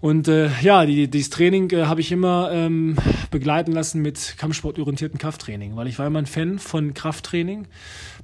Und 0.00 0.28
äh, 0.28 0.48
ja, 0.60 0.86
die, 0.86 1.08
dieses 1.08 1.30
Training 1.30 1.70
äh, 1.70 1.86
habe 1.86 2.00
ich 2.00 2.12
immer 2.12 2.50
ähm, 2.52 2.96
begleiten 3.32 3.72
lassen 3.72 4.00
mit 4.00 4.36
kampfsportorientierten 4.38 5.18
Krafttraining, 5.18 5.74
weil 5.74 5.88
ich 5.88 5.98
war 5.98 6.06
immer 6.06 6.20
ein 6.20 6.26
Fan 6.26 6.60
von 6.60 6.94
Krafttraining, 6.94 7.66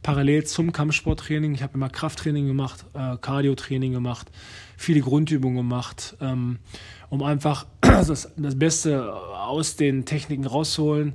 parallel 0.02 0.44
zum 0.44 0.72
Kampfsporttraining. 0.72 1.52
Ich 1.54 1.64
habe 1.64 1.74
immer 1.74 1.88
Krafttraining 1.88 2.46
gemacht, 2.46 2.84
äh, 2.94 3.16
Cardiotraining 3.16 3.92
gemacht, 3.92 4.30
viele 4.76 5.00
Grundübungen 5.00 5.56
gemacht, 5.56 6.16
ähm, 6.20 6.58
um 7.10 7.24
einfach 7.24 7.66
das, 7.80 8.32
das 8.36 8.58
Beste 8.58 9.12
aus 9.12 9.74
den 9.74 10.04
Techniken 10.04 10.46
rauszuholen, 10.46 11.14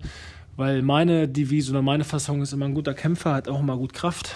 weil 0.57 0.81
meine 0.81 1.29
Devise 1.29 1.71
oder 1.71 1.81
meine 1.81 2.03
Fassung 2.03 2.41
ist 2.41 2.51
immer, 2.51 2.65
ein 2.65 2.75
guter 2.75 2.93
Kämpfer 2.93 3.33
hat 3.33 3.47
auch 3.47 3.61
immer 3.61 3.77
gut 3.77 3.93
Kraft. 3.93 4.35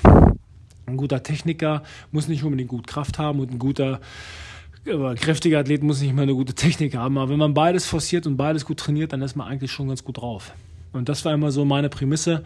Ein 0.86 0.98
guter 0.98 1.24
Techniker 1.24 1.84
muss 2.12 2.28
nicht 2.28 2.44
unbedingt 2.44 2.70
gut 2.70 2.88
Kraft 2.88 3.18
haben 3.18 3.40
und 3.40 3.52
ein 3.52 3.60
guter 3.60 4.00
aber 4.92 5.12
ein 5.12 5.16
kräftiger 5.16 5.60
Athlet 5.60 5.84
muss 5.84 6.02
nicht 6.02 6.14
mal 6.14 6.24
eine 6.24 6.34
gute 6.34 6.54
Technik 6.54 6.96
haben, 6.96 7.18
aber 7.18 7.32
wenn 7.32 7.40
man 7.40 7.54
beides 7.54 7.86
forciert 7.86 8.28
und 8.28 8.38
beides 8.38 8.66
gut 8.66 8.80
trainiert, 8.80 9.14
dann 9.14 9.22
ist 9.22 9.36
man 9.36 9.48
eigentlich 9.48 9.72
schon 9.72 9.88
ganz 9.88 10.04
gut 10.04 10.18
drauf. 10.18 10.54
Und 10.92 11.10
das 11.10 11.24
war 11.26 11.34
immer 11.34 11.52
so 11.52 11.66
meine 11.66 11.90
Prämisse, 11.90 12.44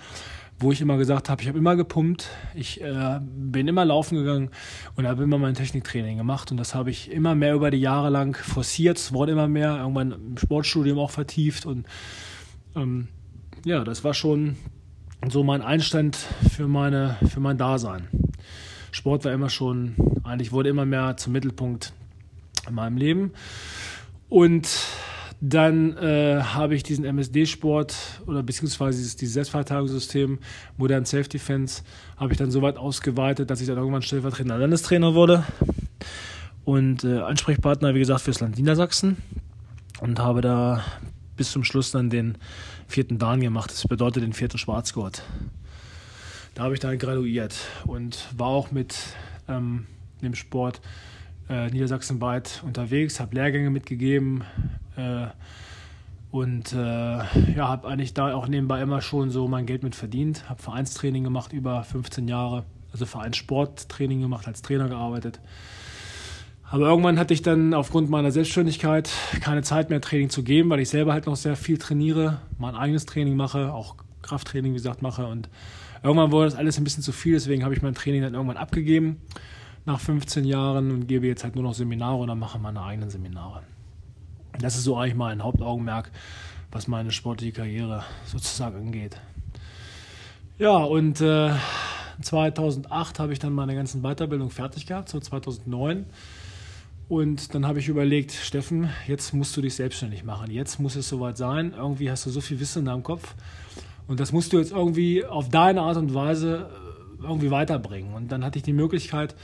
wo 0.60 0.72
ich 0.72 0.82
immer 0.82 0.98
gesagt 0.98 1.30
habe, 1.30 1.42
ich 1.42 1.48
habe 1.48 1.58
immer 1.58 1.76
gepumpt, 1.76 2.30
ich 2.56 2.82
äh, 2.82 3.20
bin 3.22 3.68
immer 3.68 3.86
laufen 3.86 4.18
gegangen 4.18 4.50
und 4.96 5.06
habe 5.06 5.24
immer 5.24 5.38
mein 5.38 5.54
Techniktraining 5.54 6.18
gemacht. 6.18 6.50
Und 6.52 6.58
das 6.58 6.74
habe 6.74 6.90
ich 6.90 7.12
immer 7.12 7.36
mehr 7.36 7.54
über 7.54 7.70
die 7.70 7.80
Jahre 7.80 8.10
lang 8.10 8.36
forciert, 8.36 8.98
es 8.98 9.14
wurde 9.14 9.34
immer 9.34 9.48
mehr, 9.48 9.78
irgendwann 9.78 10.12
im 10.12 10.38
Sportstudium 10.38 10.98
auch 10.98 11.12
vertieft. 11.12 11.66
Und 11.66 11.86
ähm, 12.76 13.08
ja, 13.66 13.84
das 13.84 14.04
war 14.04 14.14
schon 14.14 14.56
so 15.30 15.44
mein 15.44 15.62
Einstand 15.62 16.16
für 16.16 16.68
meine 16.68 17.18
für 17.28 17.40
mein 17.40 17.58
Dasein. 17.58 18.08
Sport 18.92 19.26
war 19.26 19.34
immer 19.34 19.50
schon, 19.50 19.96
eigentlich 20.24 20.52
wurde 20.52 20.70
immer 20.70 20.86
mehr 20.86 21.18
zum 21.18 21.34
Mittelpunkt 21.34 21.94
in 22.68 22.76
meinem 22.76 22.98
Leben. 22.98 23.32
Und 24.30 24.68
dann 25.40 25.96
äh, 25.98 26.42
habe 26.42 26.76
ich 26.76 26.84
diesen 26.84 27.06
MSD-Sport 27.06 27.96
oder 28.26 28.42
beziehungsweise 28.42 28.98
dieses, 28.98 29.16
dieses 29.18 29.36
Selbstverteidigungssystem 29.36 30.40
Modern 30.78 31.06
Self 31.06 31.28
Defense 31.28 31.84
habe 32.18 32.34
ich 32.34 32.40
dann 32.40 32.50
so 32.50 32.62
weit 32.64 32.78
ausgeweitet, 32.78 33.52
dass 33.52 33.62
ich 33.62 33.68
dann 33.68 33.78
irgendwann 33.78 34.02
stellvertretender 34.02 34.58
Landestrainer 34.58 35.14
wurde 35.14 35.46
und 36.66 37.04
äh, 37.04 37.20
Ansprechpartner, 37.20 37.94
wie 37.94 38.00
gesagt, 38.00 38.22
fürs 38.22 38.40
Land 38.40 38.58
Niedersachsen 38.58 39.18
und 40.02 40.20
habe 40.20 40.42
da 40.42 40.84
bis 41.36 41.52
zum 41.52 41.64
Schluss 41.64 41.92
dann 41.92 42.10
den 42.10 42.38
vierten 42.88 43.20
Dan 43.20 43.40
gemacht. 43.40 43.70
Das 43.70 43.84
bedeutet 43.84 44.24
den 44.24 44.34
vierten 44.34 44.58
Schwarzgurt. 44.58 45.22
Da 46.56 46.64
habe 46.64 46.74
ich 46.74 46.80
dann 46.80 46.98
graduiert 46.98 47.56
und 47.86 48.28
war 48.36 48.48
auch 48.48 48.72
mit 48.72 48.98
ähm, 49.48 49.86
dem 50.24 50.34
Sport 50.34 50.82
äh, 51.50 51.70
niedersachsenweit 51.70 52.64
unterwegs, 52.66 53.20
habe 53.20 53.36
Lehrgänge 53.36 53.70
mitgegeben 53.70 54.44
äh, 54.96 55.28
Und 56.30 56.74
äh, 56.74 56.78
ja, 56.78 57.68
habe 57.68 57.88
eigentlich 57.88 58.14
da 58.14 58.34
auch 58.34 58.48
nebenbei 58.48 58.82
immer 58.82 59.02
schon 59.02 59.30
so 59.30 59.48
mein 59.48 59.66
Geld 59.66 59.84
mit 59.84 59.96
verdient. 59.96 60.50
Habe 60.50 60.62
Vereinstraining 60.62 61.24
gemacht 61.24 61.54
über 61.54 61.84
15 61.84 62.28
Jahre, 62.28 62.66
also 62.92 63.06
Vereinssporttraining 63.06 64.22
gemacht, 64.22 64.48
als 64.48 64.62
Trainer 64.62 64.90
gearbeitet. 64.90 65.40
Aber 66.70 66.88
irgendwann 66.88 67.18
hatte 67.18 67.34
ich 67.34 67.44
dann 67.44 67.74
aufgrund 67.74 68.10
meiner 68.10 68.32
Selbstständigkeit 68.32 69.10
keine 69.40 69.62
Zeit 69.62 69.90
mehr, 69.90 70.02
Training 70.02 70.30
zu 70.30 70.44
geben, 70.44 70.70
weil 70.70 70.82
ich 70.82 70.90
selber 70.90 71.14
halt 71.14 71.26
noch 71.26 71.38
sehr 71.38 71.56
viel 71.56 71.78
trainiere, 71.78 72.42
mein 72.60 72.76
eigenes 72.76 73.06
Training 73.06 73.38
mache, 73.38 73.72
auch 73.72 73.96
Krafttraining, 74.22 74.74
wie 74.74 74.78
gesagt, 74.78 75.02
mache. 75.02 75.26
Und 75.28 75.48
irgendwann 76.04 76.34
wurde 76.34 76.50
das 76.50 76.56
alles 76.56 76.78
ein 76.78 76.84
bisschen 76.84 77.04
zu 77.04 77.14
viel, 77.14 77.36
deswegen 77.36 77.64
habe 77.64 77.74
ich 77.74 77.82
mein 77.82 77.96
Training 77.96 78.22
dann 78.22 78.34
irgendwann 78.34 78.58
abgegeben 78.58 79.22
nach 79.88 80.00
15 80.00 80.46
Jahren 80.46 80.92
und 80.92 81.08
gebe 81.08 81.26
jetzt 81.26 81.44
halt 81.44 81.56
nur 81.56 81.64
noch 81.64 81.74
Seminare 81.74 82.18
und 82.18 82.28
dann 82.28 82.38
mache 82.38 82.60
meine 82.60 82.84
eigenen 82.84 83.10
Seminare. 83.10 83.64
Das 84.60 84.76
ist 84.76 84.84
so 84.84 84.98
eigentlich 84.98 85.16
mein 85.16 85.44
Hauptaugenmerk, 85.44 86.12
was 86.72 86.88
meine 86.88 87.12
sportliche 87.12 87.54
Karriere 87.54 88.04
sozusagen 88.26 88.76
angeht. 88.78 89.20
Ja, 90.60 90.78
und 90.78 91.22
äh, 91.22 91.52
2008 92.22 93.20
habe 93.20 93.34
ich 93.34 93.40
dann 93.40 93.54
meine 93.54 93.76
ganzen 93.76 94.02
Weiterbildung 94.02 94.50
fertig 94.50 94.86
gehabt, 94.86 95.10
so 95.10 95.20
2009 95.20 96.06
und 97.10 97.56
dann 97.56 97.66
habe 97.66 97.80
ich 97.80 97.88
überlegt, 97.88 98.34
Steffen, 98.34 98.90
jetzt 99.08 99.34
musst 99.34 99.56
du 99.56 99.62
dich 99.62 99.76
selbstständig 99.76 100.26
machen. 100.26 100.52
Jetzt 100.52 100.80
muss 100.80 100.98
es 100.98 101.08
soweit 101.08 101.38
sein. 101.38 101.74
Irgendwie 101.76 102.12
hast 102.12 102.26
du 102.26 102.30
so 102.30 102.42
viel 102.42 102.60
Wissen 102.60 102.80
in 102.80 102.86
deinem 102.86 103.04
Kopf. 103.04 103.34
Und 104.08 104.20
das 104.20 104.34
musst 104.34 104.52
du 104.52 104.58
jetzt 104.58 104.72
irgendwie 104.72 105.26
auf 105.26 105.48
deine 105.48 105.82
Art 105.82 105.96
und 105.96 106.14
Weise 106.14 106.70
äh, 107.22 107.24
irgendwie 107.24 107.50
weiterbringen. 107.50 108.14
Und 108.14 108.32
dann 108.32 108.44
hatte 108.44 108.58
ich 108.58 108.64
die 108.64 108.74
Möglichkeit, 108.74 109.36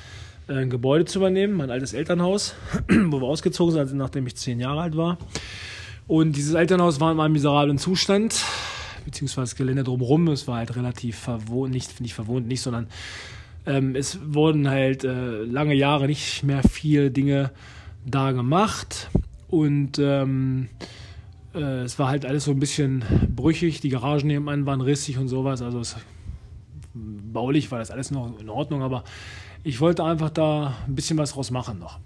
ein 0.48 0.70
Gebäude 0.70 1.06
zu 1.06 1.20
übernehmen, 1.20 1.56
mein 1.56 1.70
altes 1.70 1.94
Elternhaus, 1.94 2.56
wo 2.90 3.22
wir 3.22 3.28
ausgezogen 3.28 3.74
sind, 3.74 3.98
nachdem 3.98 4.28
ich 4.28 4.36
zehn 4.36 4.60
Jahre 4.60 4.82
alt 4.82 4.98
war. 4.98 5.18
Und 6.08 6.36
dieses 6.36 6.54
Elternhaus 6.54 7.00
war 7.00 7.12
in 7.12 7.20
einem 7.20 7.34
miserablen 7.34 7.78
Zustand, 7.78 8.44
beziehungsweise 9.06 9.52
das 9.52 9.56
Gelände 9.56 9.84
drumherum. 9.84 10.28
Es 10.28 10.48
war 10.48 10.58
halt 10.58 10.76
relativ 10.76 11.18
verwohnt, 11.18 11.74
nicht, 11.74 12.02
nicht 12.02 12.14
verwohnt, 12.14 12.48
nicht, 12.48 12.62
sondern 12.62 12.88
ähm, 13.66 13.96
es 13.96 14.20
wurden 14.26 14.70
halt 14.70 15.06
äh, 15.06 15.44
lange 15.44 15.74
Jahre 15.74 16.08
nicht 16.08 16.44
mehr 16.44 16.62
viele 16.64 17.12
Dinge 17.12 17.52
da 18.06 18.34
gemacht 18.34 19.10
und 19.48 20.00
ähm, 20.00 20.68
äh, 21.54 21.84
es 21.84 22.00
war 22.00 22.10
halt 22.10 22.26
alles 22.26 22.46
so 22.46 22.52
ein 22.52 22.60
bisschen 22.60 23.06
brüchig. 23.34 23.80
Die 23.82 23.90
Garagen 23.90 24.28
nebenan 24.28 24.66
waren 24.66 24.82
rissig 24.82 25.18
und 25.18 25.28
sowas. 25.28 25.62
Also 25.62 25.80
es, 25.80 25.96
baulich 26.94 27.72
war 27.72 27.80
das 27.80 27.92
alles 27.92 28.12
noch 28.12 28.40
in 28.40 28.50
Ordnung, 28.50 28.82
aber 28.82 29.04
ich 29.64 29.80
wollte 29.80 30.04
einfach 30.04 30.30
da 30.30 30.76
ein 30.88 30.96
bisschen 30.96 31.18
was 31.18 31.34
draus 31.34 31.52
machen 31.52 31.80
noch. 31.80 32.00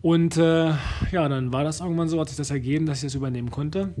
Und 0.00 0.36
äh, 0.36 0.68
ja, 1.10 1.28
dann 1.28 1.52
war 1.52 1.64
das 1.64 1.80
irgendwann 1.80 2.08
so, 2.08 2.20
hat 2.20 2.28
sich 2.28 2.36
das 2.38 2.50
ergeben, 2.50 2.86
dass 2.86 2.98
ich 2.98 3.04
das 3.04 3.14
übernehmen 3.14 3.50
konnte. 3.50 3.94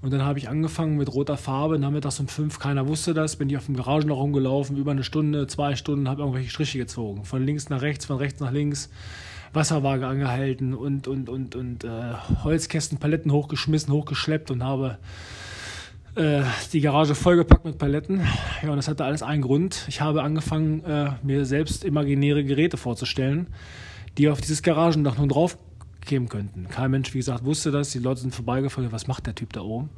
Und 0.00 0.12
dann 0.12 0.22
habe 0.22 0.38
ich 0.38 0.48
angefangen 0.48 0.96
mit 0.96 1.12
roter 1.12 1.36
Farbe, 1.36 1.78
nachmittags 1.78 2.20
um 2.20 2.28
fünf, 2.28 2.58
keiner 2.58 2.86
wusste 2.88 3.14
das, 3.14 3.36
bin 3.36 3.48
ich 3.48 3.56
auf 3.56 3.66
dem 3.66 3.74
Garagenloch 3.74 4.18
rumgelaufen, 4.18 4.76
über 4.76 4.90
eine 4.90 5.02
Stunde, 5.02 5.46
zwei 5.46 5.76
Stunden, 5.76 6.08
habe 6.08 6.20
irgendwelche 6.20 6.50
Striche 6.50 6.78
gezogen. 6.78 7.24
Von 7.24 7.44
links 7.44 7.70
nach 7.70 7.80
rechts, 7.80 8.04
von 8.04 8.18
rechts 8.18 8.40
nach 8.40 8.52
links, 8.52 8.90
Wasserwaage 9.54 10.06
angehalten 10.06 10.74
und, 10.74 11.08
und, 11.08 11.28
und, 11.28 11.56
und 11.56 11.84
äh, 11.84 11.88
Holzkästen, 12.42 12.98
Paletten 12.98 13.32
hochgeschmissen, 13.32 13.92
hochgeschleppt 13.92 14.50
und 14.50 14.62
habe 14.62 14.98
äh, 16.16 16.42
die 16.72 16.80
Garage 16.80 17.14
vollgepackt 17.14 17.64
mit 17.64 17.78
Paletten. 17.78 18.20
Ja, 18.62 18.70
und 18.70 18.76
das 18.76 18.88
hatte 18.88 19.04
alles 19.04 19.22
einen 19.22 19.42
Grund. 19.42 19.84
Ich 19.88 20.00
habe 20.00 20.22
angefangen, 20.22 20.84
äh, 20.84 21.10
mir 21.22 21.44
selbst 21.44 21.84
imaginäre 21.84 22.44
Geräte 22.44 22.76
vorzustellen, 22.76 23.48
die 24.18 24.28
auf 24.28 24.40
dieses 24.40 24.62
Garagendach 24.62 25.18
nun 25.18 25.28
drauf 25.28 25.58
kämen 26.04 26.28
könnten. 26.28 26.68
Kein 26.68 26.90
Mensch, 26.90 27.14
wie 27.14 27.18
gesagt, 27.18 27.44
wusste 27.44 27.70
das. 27.70 27.90
Die 27.90 27.98
Leute 27.98 28.20
sind 28.20 28.34
vorbeigefahren, 28.34 28.92
was 28.92 29.06
macht 29.06 29.26
der 29.26 29.34
Typ 29.34 29.52
da 29.52 29.62
oben? 29.62 29.90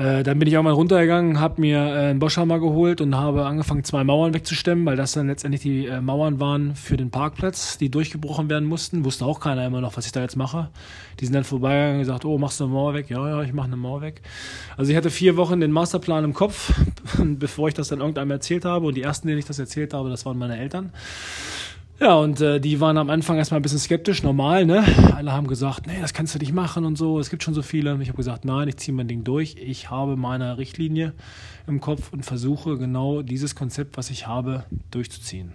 Äh, 0.00 0.22
dann 0.22 0.38
bin 0.38 0.48
ich 0.48 0.56
auch 0.56 0.62
mal 0.62 0.72
runtergegangen, 0.72 1.40
habe 1.40 1.60
mir 1.60 1.76
äh, 1.76 2.08
einen 2.08 2.20
Boschhammer 2.20 2.58
geholt 2.58 3.02
und 3.02 3.14
habe 3.14 3.44
angefangen, 3.44 3.84
zwei 3.84 4.02
Mauern 4.02 4.32
wegzustemmen, 4.32 4.86
weil 4.86 4.96
das 4.96 5.12
dann 5.12 5.26
letztendlich 5.26 5.60
die 5.60 5.86
äh, 5.88 6.00
Mauern 6.00 6.40
waren 6.40 6.74
für 6.74 6.96
den 6.96 7.10
Parkplatz, 7.10 7.76
die 7.76 7.90
durchgebrochen 7.90 8.48
werden 8.48 8.66
mussten. 8.66 9.04
Wusste 9.04 9.26
auch 9.26 9.40
keiner 9.40 9.66
immer 9.66 9.82
noch, 9.82 9.98
was 9.98 10.06
ich 10.06 10.12
da 10.12 10.22
jetzt 10.22 10.36
mache. 10.36 10.70
Die 11.20 11.26
sind 11.26 11.34
dann 11.34 11.44
vorbeigegangen 11.44 11.96
und 11.96 12.00
gesagt, 12.00 12.24
oh, 12.24 12.38
machst 12.38 12.60
du 12.60 12.64
eine 12.64 12.72
Mauer 12.72 12.94
weg? 12.94 13.10
Ja, 13.10 13.28
ja, 13.28 13.42
ich 13.42 13.52
mache 13.52 13.66
eine 13.66 13.76
Mauer 13.76 14.00
weg. 14.00 14.22
Also 14.78 14.90
ich 14.90 14.96
hatte 14.96 15.10
vier 15.10 15.36
Wochen 15.36 15.60
den 15.60 15.70
Masterplan 15.70 16.24
im 16.24 16.32
Kopf, 16.32 16.72
bevor 17.18 17.68
ich 17.68 17.74
das 17.74 17.88
dann 17.88 17.98
irgendeinem 18.00 18.30
erzählt 18.30 18.64
habe. 18.64 18.86
Und 18.86 18.94
die 18.94 19.02
ersten, 19.02 19.28
denen 19.28 19.38
ich 19.38 19.44
das 19.44 19.58
erzählt 19.58 19.92
habe, 19.92 20.08
das 20.08 20.24
waren 20.24 20.38
meine 20.38 20.58
Eltern. 20.58 20.92
Ja, 22.00 22.14
und 22.14 22.40
äh, 22.40 22.60
die 22.60 22.80
waren 22.80 22.96
am 22.96 23.10
Anfang 23.10 23.36
erstmal 23.36 23.60
ein 23.60 23.62
bisschen 23.62 23.78
skeptisch, 23.78 24.22
normal, 24.22 24.64
ne? 24.64 24.82
Alle 25.14 25.32
haben 25.32 25.46
gesagt, 25.46 25.86
nee, 25.86 26.00
das 26.00 26.14
kannst 26.14 26.34
du 26.34 26.38
nicht 26.38 26.54
machen 26.54 26.86
und 26.86 26.96
so, 26.96 27.20
es 27.20 27.28
gibt 27.28 27.42
schon 27.42 27.52
so 27.52 27.60
viele. 27.60 27.94
Ich 28.00 28.08
habe 28.08 28.16
gesagt, 28.16 28.46
nein, 28.46 28.68
ich 28.68 28.78
ziehe 28.78 28.96
mein 28.96 29.06
Ding 29.06 29.22
durch. 29.22 29.56
Ich 29.60 29.90
habe 29.90 30.16
meine 30.16 30.56
Richtlinie 30.56 31.12
im 31.66 31.82
Kopf 31.82 32.10
und 32.10 32.24
versuche 32.24 32.78
genau 32.78 33.20
dieses 33.20 33.54
Konzept, 33.54 33.98
was 33.98 34.08
ich 34.08 34.26
habe, 34.26 34.64
durchzuziehen. 34.90 35.52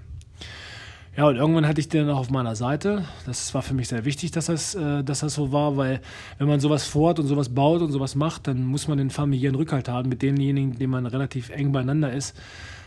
Ja, 1.17 1.27
und 1.27 1.35
irgendwann 1.35 1.67
hatte 1.67 1.81
ich 1.81 1.89
den 1.89 2.11
auch 2.11 2.19
auf 2.19 2.29
meiner 2.29 2.55
Seite. 2.55 3.05
Das 3.25 3.55
war 3.55 3.63
für 3.63 3.73
mich 3.73 3.87
sehr 3.87 4.05
wichtig, 4.05 4.29
dass 4.29 4.45
das, 4.45 4.75
äh, 4.75 5.03
dass 5.03 5.21
das 5.21 5.33
so 5.33 5.51
war, 5.51 5.77
weil 5.77 5.99
wenn 6.37 6.47
man 6.47 6.59
sowas 6.59 6.85
fort 6.85 7.19
und 7.19 7.25
sowas 7.25 7.49
baut 7.49 7.81
und 7.81 7.91
sowas 7.91 8.13
macht, 8.13 8.45
dann 8.45 8.63
muss 8.65 8.87
man 8.87 8.99
den 8.99 9.09
familiären 9.09 9.55
Rückhalt 9.55 9.89
haben 9.89 10.09
mit 10.09 10.21
denjenigen, 10.21 10.77
denen 10.77 10.91
man 10.91 11.07
relativ 11.07 11.49
eng 11.49 11.71
beieinander 11.71 12.13
ist 12.13 12.35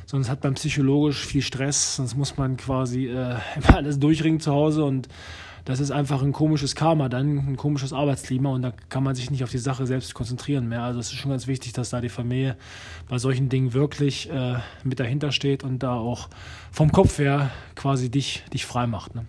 sonst 0.08 0.30
hat 0.30 0.42
man 0.42 0.54
psychologisch 0.54 1.24
viel 1.24 1.42
Stress, 1.42 1.96
sonst 1.96 2.16
muss 2.16 2.36
man 2.38 2.56
quasi 2.56 3.06
äh, 3.06 3.36
immer 3.56 3.76
alles 3.76 3.98
durchringen 3.98 4.40
zu 4.40 4.52
Hause 4.52 4.84
und 4.84 5.08
das 5.66 5.80
ist 5.80 5.90
einfach 5.90 6.22
ein 6.22 6.32
komisches 6.32 6.74
Karma 6.74 7.10
dann, 7.10 7.36
ein 7.36 7.56
komisches 7.58 7.92
Arbeitsklima 7.92 8.48
und 8.48 8.62
da 8.62 8.72
kann 8.88 9.04
man 9.04 9.14
sich 9.14 9.30
nicht 9.30 9.44
auf 9.44 9.50
die 9.50 9.58
Sache 9.58 9.86
selbst 9.86 10.14
konzentrieren 10.14 10.66
mehr. 10.66 10.82
Also 10.82 10.98
es 10.98 11.12
ist 11.12 11.18
schon 11.18 11.30
ganz 11.30 11.46
wichtig, 11.46 11.74
dass 11.74 11.90
da 11.90 12.00
die 12.00 12.08
Familie 12.08 12.56
bei 13.06 13.18
solchen 13.18 13.50
Dingen 13.50 13.74
wirklich 13.74 14.30
äh, 14.30 14.54
mit 14.82 14.98
dahinter 14.98 15.30
steht 15.30 15.64
und 15.64 15.82
da 15.82 15.92
auch 15.92 16.30
vom 16.72 16.90
Kopf 16.90 17.18
her 17.18 17.50
quasi 17.74 18.10
dich, 18.10 18.44
dich 18.54 18.64
frei 18.64 18.86
macht. 18.86 19.14
Ne? 19.14 19.26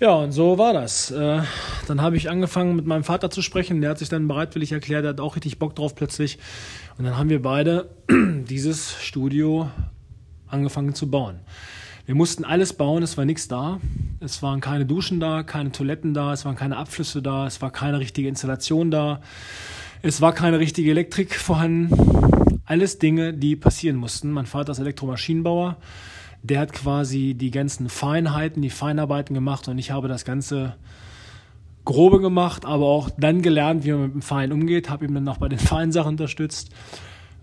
Ja, 0.00 0.12
und 0.14 0.32
so 0.32 0.58
war 0.58 0.74
das. 0.74 1.10
Äh, 1.10 1.40
dann 1.86 2.02
habe 2.02 2.18
ich 2.18 2.28
angefangen 2.28 2.76
mit 2.76 2.86
meinem 2.86 3.04
Vater 3.04 3.30
zu 3.30 3.40
sprechen. 3.40 3.80
Der 3.80 3.90
hat 3.90 3.98
sich 3.98 4.08
dann 4.10 4.28
bereitwillig 4.28 4.70
erklärt, 4.70 5.04
der 5.04 5.10
hat 5.10 5.20
auch 5.20 5.34
richtig 5.34 5.58
Bock 5.58 5.74
drauf 5.74 5.94
plötzlich. 5.94 6.38
Und 6.98 7.04
dann 7.04 7.16
haben 7.16 7.30
wir 7.30 7.40
beide 7.40 7.90
dieses 8.10 9.00
Studio 9.02 9.70
angefangen 10.48 10.94
zu 10.94 11.08
bauen. 11.10 11.36
Wir 12.06 12.14
mussten 12.14 12.44
alles 12.44 12.72
bauen, 12.72 13.02
es 13.02 13.16
war 13.16 13.24
nichts 13.24 13.48
da. 13.48 13.80
Es 14.20 14.42
waren 14.42 14.60
keine 14.60 14.84
Duschen 14.84 15.20
da, 15.20 15.42
keine 15.42 15.72
Toiletten 15.72 16.12
da, 16.12 16.32
es 16.32 16.44
waren 16.44 16.56
keine 16.56 16.76
Abflüsse 16.76 17.22
da, 17.22 17.46
es 17.46 17.62
war 17.62 17.70
keine 17.70 18.00
richtige 18.00 18.28
Installation 18.28 18.90
da, 18.90 19.20
es 20.02 20.20
war 20.20 20.32
keine 20.32 20.58
richtige 20.58 20.90
Elektrik 20.90 21.34
vorhanden. 21.34 22.60
Alles 22.66 22.98
Dinge, 22.98 23.32
die 23.32 23.56
passieren 23.56 23.96
mussten. 23.96 24.30
Mein 24.32 24.46
Vater 24.46 24.72
ist 24.72 24.78
Elektromaschinenbauer 24.78 25.76
der 26.42 26.60
hat 26.60 26.72
quasi 26.72 27.34
die 27.34 27.50
ganzen 27.50 27.88
Feinheiten, 27.88 28.62
die 28.62 28.70
Feinarbeiten 28.70 29.34
gemacht 29.34 29.68
und 29.68 29.78
ich 29.78 29.90
habe 29.90 30.08
das 30.08 30.24
Ganze 30.24 30.76
grobe 31.88 32.20
gemacht, 32.20 32.66
aber 32.66 32.84
auch 32.84 33.08
dann 33.16 33.40
gelernt, 33.40 33.82
wie 33.82 33.92
man 33.92 34.02
mit 34.02 34.12
dem 34.12 34.22
Fein 34.22 34.52
umgeht, 34.52 34.90
habe 34.90 35.06
ihm 35.06 35.14
dann 35.14 35.26
auch 35.26 35.38
bei 35.38 35.48
den 35.48 35.58
feinen 35.70 35.90
Sachen 35.90 36.10
unterstützt 36.10 36.70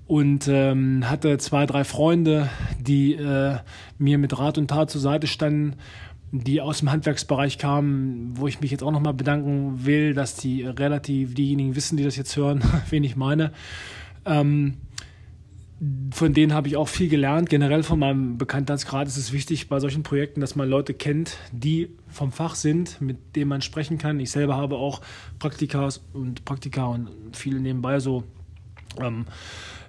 und 0.06 0.48
ähm, 0.48 1.10
hatte 1.10 1.40
zwei, 1.40 1.66
drei 1.66 1.84
Freunde, 1.84 2.48
die 2.80 3.16
äh, 3.16 3.58
mir 3.98 4.20
mit 4.20 4.38
Rat 4.38 4.60
und 4.60 4.68
Tat 4.68 4.92
zur 4.92 5.02
Seite 5.02 5.26
standen, 5.26 5.78
die 6.32 6.62
aus 6.62 6.80
dem 6.80 6.92
Handwerksbereich 6.92 7.58
kamen, 7.58 8.34
wo 8.36 8.48
ich 8.48 8.62
mich 8.62 8.70
jetzt 8.70 8.84
auch 8.84 8.92
nochmal 8.92 9.16
bedanken 9.16 9.84
will, 9.84 10.14
dass 10.14 10.36
die 10.36 10.62
relativ 10.62 11.34
diejenigen 11.34 11.76
wissen, 11.76 11.98
die 11.98 12.04
das 12.04 12.16
jetzt 12.16 12.38
hören, 12.38 12.64
wen 12.92 13.04
ich 13.04 13.16
meine. 13.16 13.52
Ähm, 14.28 14.76
von 16.12 16.34
denen 16.34 16.54
habe 16.54 16.70
ich 16.70 16.78
auch 16.78 16.88
viel 16.88 17.10
gelernt. 17.10 17.50
Generell 17.50 17.84
von 17.84 18.00
meinem 18.00 18.38
Bekanntheitsgrad 18.38 19.08
ist 19.08 19.18
es 19.18 19.34
wichtig 19.34 19.68
bei 19.68 19.80
solchen 19.80 20.04
Projekten, 20.04 20.40
dass 20.40 20.56
man 20.56 20.70
Leute 20.70 20.94
kennt, 20.94 21.38
die 21.52 21.90
vom 22.08 22.32
Fach 22.32 22.56
sind, 22.56 23.02
mit 23.02 23.36
denen 23.36 23.50
man 23.50 23.62
sprechen 23.62 23.98
kann. 23.98 24.20
Ich 24.20 24.32
selber 24.32 24.56
habe 24.56 24.76
auch 24.76 25.02
Praktika 25.38 25.90
und 26.14 26.46
Praktika 26.46 26.86
und 26.86 27.10
viele 27.34 27.60
nebenbei 27.60 28.00
so 28.00 28.24
ähm, 29.02 29.26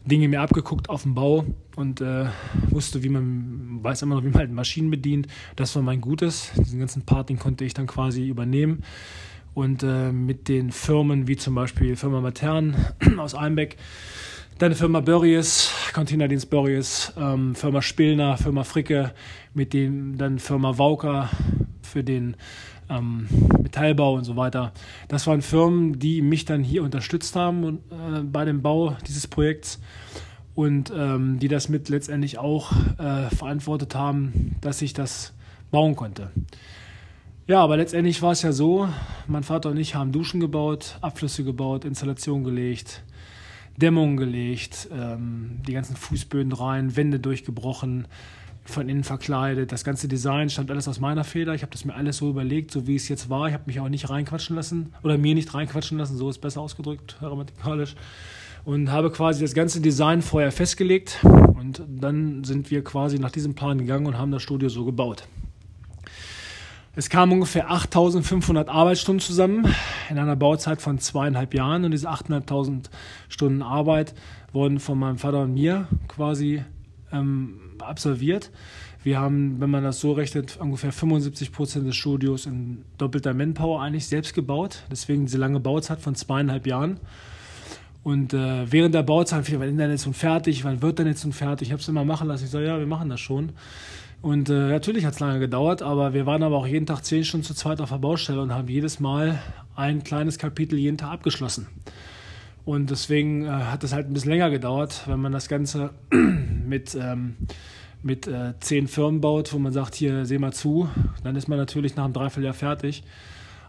Dinge 0.04 0.28
mir 0.28 0.40
abgeguckt 0.40 0.88
auf 0.88 1.02
dem 1.02 1.14
Bau 1.14 1.44
und 1.76 2.00
äh, 2.00 2.26
wusste, 2.70 3.02
wie 3.02 3.08
man, 3.08 3.78
weiß 3.82 4.02
immer 4.02 4.16
noch, 4.16 4.24
wie 4.24 4.28
man 4.28 4.38
halt 4.38 4.52
Maschinen 4.52 4.90
bedient. 4.90 5.28
Das 5.54 5.74
war 5.76 5.82
mein 5.82 6.00
Gutes. 6.00 6.52
Diesen 6.56 6.80
ganzen 6.80 7.02
Part, 7.02 7.28
den 7.28 7.38
konnte 7.38 7.64
ich 7.64 7.74
dann 7.74 7.86
quasi 7.86 8.26
übernehmen. 8.26 8.82
Und 9.54 9.82
äh, 9.82 10.12
mit 10.12 10.48
den 10.48 10.70
Firmen, 10.70 11.28
wie 11.28 11.36
zum 11.36 11.54
Beispiel 11.54 11.96
Firma 11.96 12.20
Matern 12.20 12.76
aus 13.18 13.34
Einbeck, 13.34 13.76
Deine 14.58 14.74
Firma 14.74 15.00
Börries, 15.00 15.70
Containerdienst 15.92 16.48
Börries, 16.48 17.12
ähm, 17.18 17.54
Firma 17.54 17.82
Spillner, 17.82 18.38
Firma 18.38 18.64
Fricke, 18.64 19.12
mit 19.52 19.74
dem 19.74 20.16
dann 20.16 20.38
Firma 20.38 20.78
Wauker 20.78 21.28
für 21.82 22.02
den 22.02 22.36
ähm, 22.88 23.28
Metallbau 23.62 24.14
und 24.14 24.24
so 24.24 24.36
weiter. 24.36 24.72
Das 25.08 25.26
waren 25.26 25.42
Firmen, 25.42 25.98
die 25.98 26.22
mich 26.22 26.46
dann 26.46 26.64
hier 26.64 26.84
unterstützt 26.84 27.36
haben 27.36 27.64
und, 27.64 27.80
äh, 27.92 28.22
bei 28.22 28.46
dem 28.46 28.62
Bau 28.62 28.96
dieses 29.06 29.26
Projekts 29.26 29.78
und 30.54 30.90
ähm, 30.96 31.38
die 31.38 31.48
das 31.48 31.68
mit 31.68 31.90
letztendlich 31.90 32.38
auch 32.38 32.72
äh, 32.96 33.28
verantwortet 33.36 33.94
haben, 33.94 34.56
dass 34.62 34.80
ich 34.80 34.94
das 34.94 35.34
bauen 35.70 35.96
konnte. 35.96 36.30
Ja, 37.46 37.62
aber 37.62 37.76
letztendlich 37.76 38.22
war 38.22 38.32
es 38.32 38.40
ja 38.40 38.52
so, 38.52 38.88
mein 39.26 39.42
Vater 39.42 39.68
und 39.68 39.76
ich 39.76 39.94
haben 39.94 40.12
Duschen 40.12 40.40
gebaut, 40.40 40.96
Abflüsse 41.02 41.44
gebaut, 41.44 41.84
Installation 41.84 42.42
gelegt, 42.42 43.04
Dämmung 43.76 44.16
gelegt, 44.16 44.88
ähm, 44.92 45.60
die 45.66 45.72
ganzen 45.72 45.96
Fußböden 45.96 46.52
rein, 46.52 46.96
Wände 46.96 47.20
durchgebrochen, 47.20 48.06
von 48.64 48.88
innen 48.88 49.04
verkleidet. 49.04 49.72
Das 49.72 49.84
ganze 49.84 50.08
Design 50.08 50.50
stammt 50.50 50.70
alles 50.70 50.88
aus 50.88 51.00
meiner 51.00 51.24
Feder. 51.24 51.54
Ich 51.54 51.62
habe 51.62 51.72
das 51.72 51.84
mir 51.84 51.94
alles 51.94 52.18
so 52.18 52.30
überlegt, 52.30 52.70
so 52.70 52.86
wie 52.86 52.96
es 52.96 53.08
jetzt 53.08 53.30
war. 53.30 53.48
Ich 53.48 53.54
habe 53.54 53.64
mich 53.66 53.80
auch 53.80 53.88
nicht 53.88 54.10
reinquatschen 54.10 54.56
lassen 54.56 54.92
oder 55.02 55.18
mir 55.18 55.34
nicht 55.34 55.54
reinquatschen 55.54 55.98
lassen, 55.98 56.16
so 56.16 56.28
ist 56.28 56.38
besser 56.38 56.60
ausgedrückt, 56.60 57.16
grammatikalisch. 57.20 57.94
Und 58.64 58.90
habe 58.90 59.12
quasi 59.12 59.42
das 59.42 59.54
ganze 59.54 59.80
Design 59.80 60.22
vorher 60.22 60.50
festgelegt. 60.50 61.20
Und 61.22 61.82
dann 61.88 62.42
sind 62.42 62.70
wir 62.70 62.82
quasi 62.82 63.18
nach 63.18 63.30
diesem 63.30 63.54
Plan 63.54 63.78
gegangen 63.78 64.06
und 64.06 64.18
haben 64.18 64.32
das 64.32 64.42
Studio 64.42 64.68
so 64.68 64.84
gebaut. 64.84 65.28
Es 66.98 67.10
kamen 67.10 67.32
ungefähr 67.32 67.70
8500 67.70 68.70
Arbeitsstunden 68.70 69.20
zusammen 69.20 69.66
in 70.08 70.18
einer 70.18 70.34
Bauzeit 70.34 70.80
von 70.80 70.98
zweieinhalb 70.98 71.52
Jahren. 71.52 71.84
Und 71.84 71.90
diese 71.90 72.08
8500 72.08 72.88
Stunden 73.28 73.60
Arbeit 73.60 74.14
wurden 74.54 74.80
von 74.80 74.98
meinem 74.98 75.18
Vater 75.18 75.42
und 75.42 75.52
mir 75.52 75.88
quasi 76.08 76.64
ähm, 77.12 77.60
absolviert. 77.80 78.50
Wir 79.02 79.20
haben, 79.20 79.60
wenn 79.60 79.68
man 79.68 79.84
das 79.84 80.00
so 80.00 80.12
rechnet, 80.12 80.56
ungefähr 80.58 80.90
75 80.90 81.52
Prozent 81.52 81.86
des 81.86 81.96
Studios 81.96 82.46
in 82.46 82.82
doppelter 82.96 83.34
Manpower 83.34 83.82
eigentlich 83.82 84.06
selbst 84.06 84.32
gebaut. 84.32 84.82
Deswegen 84.90 85.26
diese 85.26 85.36
lange 85.36 85.60
Bauzeit 85.60 86.00
von 86.00 86.14
zweieinhalb 86.14 86.66
Jahren. 86.66 86.98
Und 88.02 88.32
äh, 88.32 88.72
während 88.72 88.94
der 88.94 89.02
Bauzeit, 89.02 89.52
wann 89.52 89.68
ist 89.68 89.78
denn 89.78 89.90
jetzt 89.90 90.06
nun 90.06 90.14
fertig, 90.14 90.64
wann 90.64 90.80
wird 90.80 90.98
denn 90.98 91.08
jetzt 91.08 91.24
nun 91.24 91.34
fertig? 91.34 91.68
Ich 91.68 91.72
habe 91.72 91.82
es 91.82 91.88
immer 91.88 92.06
machen 92.06 92.26
lassen. 92.26 92.44
Ich 92.44 92.50
sage, 92.50 92.64
ja, 92.64 92.78
wir 92.78 92.86
machen 92.86 93.10
das 93.10 93.20
schon. 93.20 93.50
Und 94.22 94.48
äh, 94.48 94.68
natürlich 94.68 95.04
hat 95.04 95.14
es 95.14 95.20
lange 95.20 95.38
gedauert, 95.38 95.82
aber 95.82 96.12
wir 96.12 96.26
waren 96.26 96.42
aber 96.42 96.56
auch 96.56 96.66
jeden 96.66 96.86
Tag 96.86 97.04
zehn 97.04 97.24
Stunden 97.24 97.44
zu 97.44 97.54
zweit 97.54 97.80
auf 97.80 97.90
der 97.90 97.98
Baustelle 97.98 98.40
und 98.40 98.52
haben 98.52 98.68
jedes 98.68 98.98
Mal 98.98 99.38
ein 99.76 100.02
kleines 100.02 100.38
Kapitel 100.38 100.78
jeden 100.78 100.98
Tag 100.98 101.12
abgeschlossen. 101.12 101.66
Und 102.64 102.90
deswegen 102.90 103.44
äh, 103.44 103.48
hat 103.48 103.84
es 103.84 103.92
halt 103.92 104.08
ein 104.08 104.12
bisschen 104.12 104.32
länger 104.32 104.50
gedauert, 104.50 105.02
wenn 105.06 105.20
man 105.20 105.32
das 105.32 105.48
Ganze 105.48 105.90
mit, 106.10 106.96
ähm, 107.00 107.36
mit 108.02 108.26
äh, 108.26 108.54
zehn 108.58 108.88
Firmen 108.88 109.20
baut, 109.20 109.52
wo 109.52 109.58
man 109.58 109.72
sagt, 109.72 109.94
hier 109.94 110.26
seh 110.26 110.38
mal 110.38 110.52
zu, 110.52 110.88
dann 111.22 111.36
ist 111.36 111.46
man 111.46 111.58
natürlich 111.58 111.94
nach 111.94 112.04
einem 112.04 112.12
Dreivierteljahr 112.12 112.54
fertig. 112.54 113.04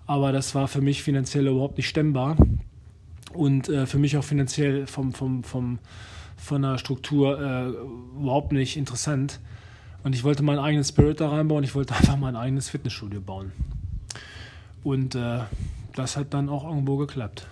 Aber 0.08 0.32
das 0.32 0.56
war 0.56 0.68
für 0.68 0.82
mich 0.82 1.04
finanziell 1.04 1.48
überhaupt 1.48 1.78
nicht 1.78 1.90
stemmbar 1.90 2.38
und 3.34 3.70
äh, 3.70 3.86
für 3.86 4.00
mich 4.00 4.18
auch 4.18 4.24
finanziell 4.24 4.88
vom, 4.88 5.14
vom, 5.14 5.44
vom, 5.44 5.80
von 6.36 6.62
der 6.62 6.78
Struktur 6.78 7.40
äh, 7.40 8.20
überhaupt 8.20 8.52
nicht 8.52 8.78
interessant. 8.78 9.40
Und 10.04 10.16
ich 10.16 10.24
wollte 10.24 10.44
meinen 10.44 10.60
eigenen 10.60 10.84
Spirit 10.84 11.20
da 11.20 11.30
reinbauen, 11.30 11.64
ich 11.64 11.76
wollte 11.76 11.96
einfach 11.98 12.18
mein 12.18 12.36
eigenes 12.36 12.70
Fitnessstudio 12.70 13.22
bauen. 13.22 13.52
Und 14.84 15.16
äh, 15.16 15.40
das 15.96 16.16
hat 16.16 16.34
dann 16.34 16.50
auch 16.50 16.64
irgendwo 16.64 16.98
geklappt. 16.98 17.48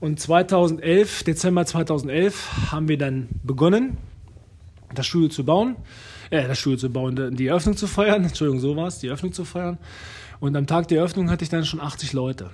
Und 0.00 0.20
2011, 0.20 1.24
Dezember 1.24 1.64
2011, 1.64 2.72
haben 2.72 2.88
wir 2.88 2.98
dann 2.98 3.28
begonnen, 3.42 3.96
das 4.94 5.06
Studio 5.06 5.28
zu 5.28 5.44
bauen, 5.44 5.76
äh, 6.30 6.46
das 6.46 6.58
Studio 6.58 6.78
zu 6.78 6.90
bauen, 6.90 7.36
die 7.36 7.46
Eröffnung 7.46 7.76
zu 7.76 7.86
feiern. 7.86 8.22
Entschuldigung, 8.24 8.60
so 8.60 8.76
war 8.76 8.88
es, 8.88 8.98
die 8.98 9.08
Eröffnung 9.08 9.32
zu 9.32 9.44
feiern. 9.44 9.78
Und 10.40 10.56
am 10.56 10.66
Tag 10.66 10.88
der 10.88 10.98
Eröffnung 10.98 11.30
hatte 11.30 11.44
ich 11.44 11.50
dann 11.50 11.64
schon 11.64 11.80
80 11.80 12.12
Leute. 12.12 12.50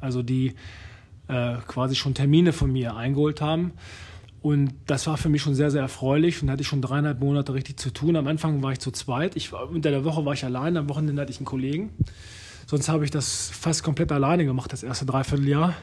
Also 0.00 0.22
die 0.22 0.54
äh, 1.28 1.56
quasi 1.66 1.94
schon 1.94 2.14
Termine 2.14 2.52
von 2.52 2.72
mir 2.72 2.96
eingeholt 2.96 3.40
haben. 3.40 3.72
Und 4.40 4.72
das 4.86 5.06
war 5.06 5.16
für 5.16 5.28
mich 5.28 5.42
schon 5.42 5.54
sehr, 5.54 5.70
sehr 5.70 5.82
erfreulich. 5.82 6.42
Und 6.42 6.50
hatte 6.50 6.62
ich 6.62 6.68
schon 6.68 6.82
dreieinhalb 6.82 7.20
Monate 7.20 7.54
richtig 7.54 7.78
zu 7.78 7.92
tun. 7.92 8.16
Am 8.16 8.26
Anfang 8.26 8.62
war 8.62 8.72
ich 8.72 8.78
zu 8.78 8.90
zweit. 8.90 9.36
Ich, 9.36 9.52
unter 9.52 9.90
der 9.90 10.04
Woche 10.04 10.24
war 10.24 10.34
ich 10.34 10.44
allein, 10.44 10.76
am 10.76 10.88
Wochenende 10.88 11.22
hatte 11.22 11.32
ich 11.32 11.38
einen 11.38 11.46
Kollegen. 11.46 11.90
Sonst 12.66 12.88
habe 12.88 13.04
ich 13.04 13.10
das 13.10 13.50
fast 13.50 13.82
komplett 13.82 14.12
alleine 14.12 14.44
gemacht, 14.44 14.72
das 14.72 14.82
erste 14.82 15.06
Dreivierteljahr 15.06 15.74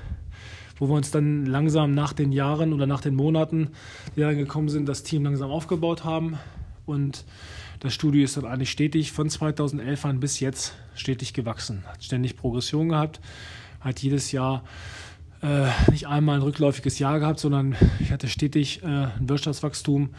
wo 0.78 0.88
wir 0.90 0.96
uns 0.96 1.12
dann 1.12 1.46
langsam 1.46 1.92
nach 1.92 2.14
den 2.14 2.32
Jahren 2.32 2.74
oder 2.74 2.86
nach 2.86 3.02
den 3.02 3.16
Monaten, 3.16 3.70
die 4.16 4.22
dann 4.22 4.38
gekommen 4.38 4.70
sind, 4.70 4.88
das 4.88 5.04
Team 5.04 5.24
langsam 5.24 5.50
aufgebaut 5.50 6.04
haben. 6.04 6.38
Und 6.86 7.26
das 7.80 7.94
Studio 7.94 8.24
ist 8.24 8.38
dann 8.38 8.46
eigentlich 8.46 8.72
stetig 8.72 9.12
von 9.12 9.30
2011 9.30 10.06
an 10.06 10.20
bis 10.20 10.40
jetzt 10.40 10.76
stetig 10.96 11.34
gewachsen. 11.34 11.84
Hat 11.88 12.04
ständig 12.04 12.36
Progression 12.36 12.90
gehabt, 12.90 13.22
hat 13.80 14.00
jedes 14.00 14.32
Jahr 14.32 14.64
äh, 15.46 15.92
nicht 15.92 16.08
einmal 16.08 16.38
ein 16.38 16.42
rückläufiges 16.42 16.98
Jahr 16.98 17.20
gehabt, 17.20 17.40
sondern 17.40 17.76
ich 18.00 18.12
hatte 18.12 18.28
stetig 18.28 18.82
äh, 18.84 18.88
ein 18.88 19.30
Wirtschaftswachstum 19.30 20.10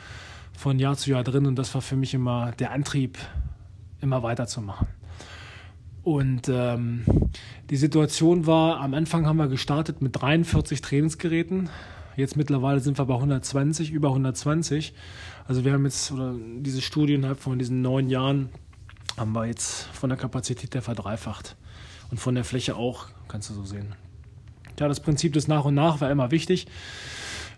von 0.57 0.79
Jahr 0.79 0.97
zu 0.97 1.11
Jahr 1.11 1.25
drin 1.25 1.47
und 1.47 1.57
das 1.57 1.75
war 1.75 1.83
für 1.83 1.97
mich 1.97 2.15
immer 2.15 2.53
der 2.53 2.71
Antrieb, 2.71 3.19
immer 4.01 4.23
weiterzumachen. 4.23 4.87
Und 6.05 6.49
ähm, 6.49 7.05
die 7.69 7.77
Situation 7.77 8.47
war, 8.47 8.81
am 8.81 8.95
Anfang 8.95 9.27
haben 9.27 9.39
wir 9.39 9.49
gestartet 9.49 10.01
mit 10.01 10.21
43 10.21 10.81
Trainingsgeräten. 10.81 11.69
Jetzt 12.17 12.37
mittlerweile 12.37 12.79
sind 12.79 12.97
wir 12.97 13.05
bei 13.07 13.15
120, 13.15 13.91
über 13.91 14.09
120. 14.11 14.95
Also 15.49 15.65
wir 15.65 15.73
haben 15.73 15.85
jetzt, 15.85 16.13
oder 16.13 16.35
diese 16.61 16.81
Studie 16.81 17.15
innerhalb 17.15 17.41
von 17.41 17.59
diesen 17.59 17.83
neun 17.83 18.09
Jahren, 18.09 18.51
haben 19.17 19.33
wir 19.33 19.47
jetzt 19.47 19.87
von 19.87 20.09
der 20.09 20.17
Kapazität 20.17 20.73
her 20.75 20.83
verdreifacht. 20.83 21.57
Und 22.13 22.19
von 22.19 22.37
der 22.37 22.45
Fläche 22.45 22.77
auch, 22.77 23.09
kannst 23.27 23.51
du 23.51 23.55
so 23.55 23.65
sehen. 23.65 23.97
Ja, 24.79 24.89
das 24.89 25.01
Prinzip 25.01 25.33
des 25.33 25.49
Nach 25.49 25.65
und 25.65 25.75
Nach 25.75 26.01
war 26.01 26.11
immer 26.11 26.31
wichtig 26.31 26.67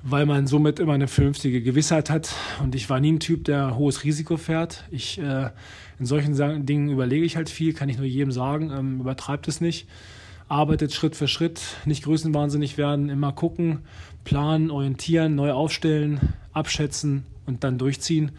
weil 0.02 0.26
man 0.26 0.46
somit 0.46 0.78
immer 0.78 0.92
eine 0.92 1.08
vernünftige 1.08 1.62
Gewissheit 1.62 2.10
hat. 2.10 2.34
Und 2.62 2.74
ich 2.74 2.88
war 2.88 3.00
nie 3.00 3.12
ein 3.12 3.20
Typ, 3.20 3.44
der 3.44 3.76
hohes 3.76 4.04
Risiko 4.04 4.36
fährt. 4.36 4.84
Ich, 4.90 5.18
äh, 5.18 5.50
in 5.98 6.06
solchen 6.06 6.66
Dingen 6.66 6.90
überlege 6.90 7.24
ich 7.24 7.36
halt 7.36 7.50
viel, 7.50 7.72
kann 7.72 7.88
ich 7.88 7.96
nur 7.96 8.06
jedem 8.06 8.32
sagen, 8.32 8.70
ähm, 8.70 9.00
übertreibt 9.00 9.48
es 9.48 9.60
nicht. 9.60 9.88
Arbeitet 10.48 10.94
Schritt 10.94 11.16
für 11.16 11.28
Schritt, 11.28 11.60
nicht 11.84 12.04
größenwahnsinnig 12.04 12.78
werden, 12.78 13.10
immer 13.10 13.32
gucken, 13.32 13.80
planen, 14.24 14.70
orientieren, 14.70 15.34
neu 15.34 15.52
aufstellen, 15.52 16.34
abschätzen 16.52 17.24
und 17.44 17.64
dann 17.64 17.76
durchziehen. 17.76 18.32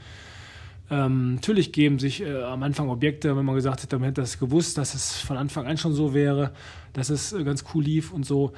Ähm, 0.91 1.35
natürlich 1.35 1.71
geben 1.71 1.99
sich 1.99 2.21
äh, 2.21 2.43
am 2.43 2.63
Anfang 2.63 2.89
Objekte, 2.89 3.37
wenn 3.37 3.45
man 3.45 3.55
gesagt 3.55 3.83
hätte, 3.83 3.99
man 3.99 4.07
hätte 4.07 4.21
das 4.21 4.39
gewusst, 4.39 4.77
dass 4.77 4.95
es 4.95 5.17
von 5.17 5.37
Anfang 5.37 5.67
an 5.67 5.77
schon 5.77 5.93
so 5.93 6.13
wäre, 6.13 6.51
dass 6.93 7.09
es 7.09 7.31
äh, 7.31 7.43
ganz 7.43 7.63
cool 7.73 7.83
lief 7.83 8.11
und 8.11 8.25
so, 8.25 8.53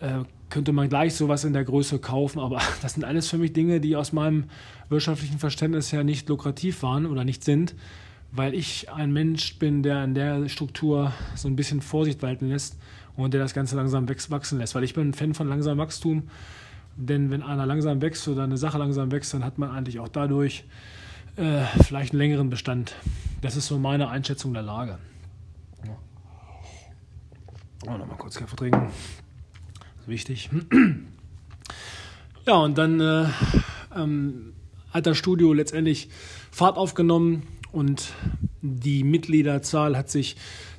äh, 0.00 0.24
könnte 0.50 0.72
man 0.72 0.88
gleich 0.88 1.14
sowas 1.14 1.44
in 1.44 1.52
der 1.52 1.64
Größe 1.64 1.98
kaufen, 1.98 2.38
aber 2.38 2.60
das 2.82 2.94
sind 2.94 3.04
alles 3.04 3.28
für 3.28 3.38
mich 3.38 3.54
Dinge, 3.54 3.80
die 3.80 3.96
aus 3.96 4.12
meinem 4.12 4.44
wirtschaftlichen 4.90 5.38
Verständnis 5.38 5.92
her 5.92 6.04
nicht 6.04 6.28
lukrativ 6.28 6.82
waren 6.82 7.06
oder 7.06 7.24
nicht 7.24 7.44
sind, 7.44 7.74
weil 8.32 8.54
ich 8.54 8.90
ein 8.92 9.12
Mensch 9.12 9.58
bin, 9.58 9.82
der 9.82 10.04
in 10.04 10.14
der 10.14 10.48
Struktur 10.48 11.12
so 11.34 11.48
ein 11.48 11.56
bisschen 11.56 11.80
Vorsicht 11.80 12.22
walten 12.22 12.48
lässt 12.48 12.78
und 13.16 13.32
der 13.32 13.40
das 13.40 13.54
Ganze 13.54 13.76
langsam 13.76 14.06
wachsen 14.08 14.58
lässt, 14.58 14.74
weil 14.74 14.84
ich 14.84 14.94
bin 14.94 15.10
ein 15.10 15.14
Fan 15.14 15.32
von 15.32 15.48
langsamem 15.48 15.78
Wachstum, 15.78 16.24
denn 16.96 17.30
wenn 17.30 17.42
einer 17.42 17.64
langsam 17.64 18.02
wächst 18.02 18.28
oder 18.28 18.42
eine 18.42 18.58
Sache 18.58 18.76
langsam 18.76 19.10
wächst, 19.10 19.32
dann 19.32 19.44
hat 19.44 19.56
man 19.56 19.70
eigentlich 19.70 19.98
auch 20.00 20.08
dadurch 20.08 20.64
äh, 21.36 21.64
vielleicht 21.84 22.12
einen 22.12 22.18
längeren 22.18 22.50
Bestand. 22.50 22.94
Das 23.40 23.56
ist 23.56 23.66
so 23.66 23.78
meine 23.78 24.08
Einschätzung 24.08 24.52
der 24.52 24.62
Lage. 24.62 24.98
Ja. 25.86 25.96
Oh, 27.86 27.96
nochmal 27.96 28.16
kurz 28.18 28.36
Kaffee 28.36 28.56
trinken 28.56 28.90
wichtig. 30.10 30.50
Ja, 32.46 32.56
und 32.56 32.78
dann 32.78 33.00
äh, 33.00 33.26
ähm, 33.94 34.54
hat 34.90 35.04
das 35.04 35.18
Studio 35.18 35.52
letztendlich 35.52 36.08
Fahrt 36.50 36.78
aufgenommen 36.78 37.42
und 37.70 38.14
die 38.62 39.04
Mitgliederzahl 39.04 39.94
hat 39.94 40.10
sich 40.10 40.36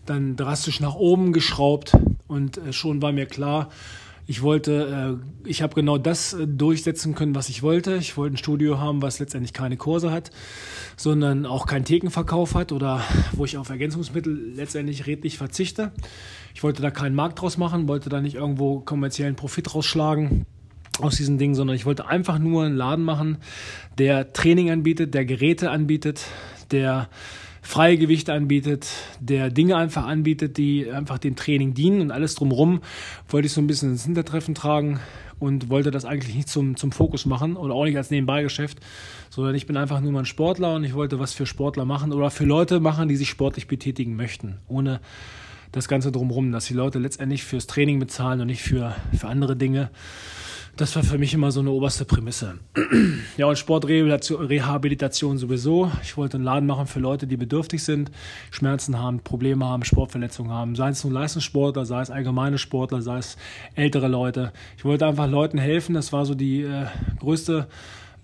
dann 0.08 0.36
drastisch 0.36 0.80
nach 0.80 0.96
oben 0.96 1.34
geschraubt 1.34 1.96
und 2.28 2.58
äh, 2.58 2.74
schon 2.74 3.04
war 3.04 3.12
mir 3.12 3.28
klar, 3.28 3.70
ich 4.32 4.42
wollte, 4.42 5.20
äh, 5.46 5.50
ich 5.50 5.62
habe 5.62 5.76
genau 5.76 5.98
das 5.98 6.32
äh, 6.32 6.48
durchsetzen 6.48 7.16
können, 7.16 7.36
was 7.36 7.50
ich 7.50 7.64
wollte. 7.64 7.98
Ich 7.98 8.16
wollte 8.16 8.36
ein 8.36 8.38
Studio 8.38 8.80
haben, 8.80 9.02
was 9.02 9.20
letztendlich 9.20 9.52
keine 9.52 9.76
Kurse 9.76 10.10
hat, 10.10 10.32
sondern 10.96 11.46
auch 11.46 11.66
keinen 11.66 11.84
Thekenverkauf 11.84 12.56
hat 12.56 12.72
oder 12.72 13.04
wo 13.34 13.44
ich 13.44 13.58
auf 13.58 13.70
Ergänzungsmittel 13.70 14.54
letztendlich 14.56 15.06
redlich 15.06 15.38
verzichte. 15.38 15.92
Ich 16.56 16.64
wollte 16.64 16.82
da 16.82 16.92
keinen 16.92 17.14
Markt 17.14 17.42
draus 17.42 17.58
machen, 17.58 17.90
wollte 17.90 18.08
da 18.08 18.22
nicht 18.22 18.36
irgendwo 18.36 18.80
kommerziellen 18.80 19.36
Profit 19.36 19.76
rausschlagen 19.76 20.46
aus 21.02 21.18
diesen 21.18 21.38
Dingen, 21.38 21.56
sondern 21.56 21.76
ich 21.76 21.86
wollte 21.86 22.08
einfach 22.08 22.40
nur 22.40 22.64
einen 22.64 22.78
Laden 22.78 23.04
machen, 23.04 23.38
der 23.98 24.32
Training 24.32 24.72
anbietet, 24.72 25.14
der 25.14 25.26
Geräte 25.26 25.72
anbietet, 25.72 26.24
der 26.72 27.10
freie 27.62 27.98
Gewichte 27.98 28.34
anbietet, 28.34 28.88
der 29.20 29.50
Dinge 29.50 29.78
einfach 29.78 30.06
anbietet, 30.06 30.58
die 30.58 30.92
einfach 30.92 31.20
dem 31.20 31.36
Training 31.36 31.74
dienen 31.74 32.02
und 32.02 32.12
alles 32.12 32.36
drumherum 32.36 32.82
wollte 33.30 33.46
ich 33.46 33.54
so 33.54 33.62
ein 33.62 33.68
bisschen 33.68 33.92
ins 33.92 34.06
Hintertreffen 34.06 34.56
tragen 34.56 35.00
und 35.40 35.70
wollte 35.70 35.92
das 35.92 36.06
eigentlich 36.06 36.36
nicht 36.36 36.50
zum, 36.50 36.76
zum 36.76 36.92
Fokus 36.92 37.26
machen 37.26 37.56
oder 37.56 37.74
auch 37.74 37.86
nicht 37.86 37.98
als 37.98 38.12
Nebenbeigeschäft, 38.12 38.80
sondern 39.30 39.56
ich 39.56 39.68
bin 39.68 39.78
einfach 39.78 40.00
nur 40.02 40.12
mal 40.12 40.20
ein 40.20 40.26
Sportler 40.26 40.76
und 40.76 40.84
ich 40.84 40.94
wollte 40.94 41.20
was 41.20 41.34
für 41.34 41.46
Sportler 41.46 41.86
machen 41.86 42.14
oder 42.14 42.32
für 42.32 42.46
Leute 42.46 42.80
machen, 42.80 43.08
die 43.08 43.16
sich 43.16 43.30
sportlich 43.30 43.68
betätigen 43.68 44.16
möchten, 44.16 44.58
ohne 44.68 45.00
das 45.72 45.88
Ganze 45.88 46.12
drumherum, 46.12 46.52
dass 46.52 46.66
die 46.66 46.74
Leute 46.74 47.00
letztendlich 47.00 47.44
fürs 47.44 47.68
Training 47.68 48.00
bezahlen 48.00 48.42
und 48.42 48.48
nicht 48.48 48.62
für, 48.62 48.96
für 49.18 49.28
andere 49.28 49.56
Dinge. 49.56 49.90
Das 50.78 50.96
war 50.96 51.04
für 51.04 51.18
mich 51.18 51.34
immer 51.34 51.52
so 51.52 51.60
eine 51.60 51.70
oberste 51.72 52.06
Prämisse. 52.06 52.56
ja, 53.38 53.46
und 53.46 53.58
Sportrehabilitation 53.58 55.38
sowieso. 55.38 55.92
Ich 56.02 56.18
wollte 56.18 56.38
einen 56.38 56.46
Laden 56.46 56.66
machen 56.66 56.88
für 56.88 57.00
Leute, 57.00 57.28
die 57.28 57.38
bedürftig 57.38 57.84
sind, 57.84 58.10
Schmerzen 58.52 58.98
haben, 58.98 59.20
Probleme 59.20 59.66
haben, 59.66 59.84
Sportverletzungen 59.84 60.52
haben. 60.52 60.76
Sei 60.76 60.90
es 60.90 61.04
nun 61.04 61.14
Leistungssportler, 61.14 61.86
sei 61.86 62.02
es 62.02 62.10
allgemeine 62.10 62.58
Sportler, 62.58 63.02
sei 63.02 63.18
es 63.18 63.38
ältere 63.76 64.08
Leute. 64.08 64.54
Ich 64.78 64.86
wollte 64.86 65.06
einfach 65.06 65.30
Leuten 65.30 65.58
helfen. 65.58 65.94
Das 65.94 66.14
war 66.14 66.26
so 66.26 66.36
die 66.36 66.62
äh, 66.62 66.86
größte 67.20 67.68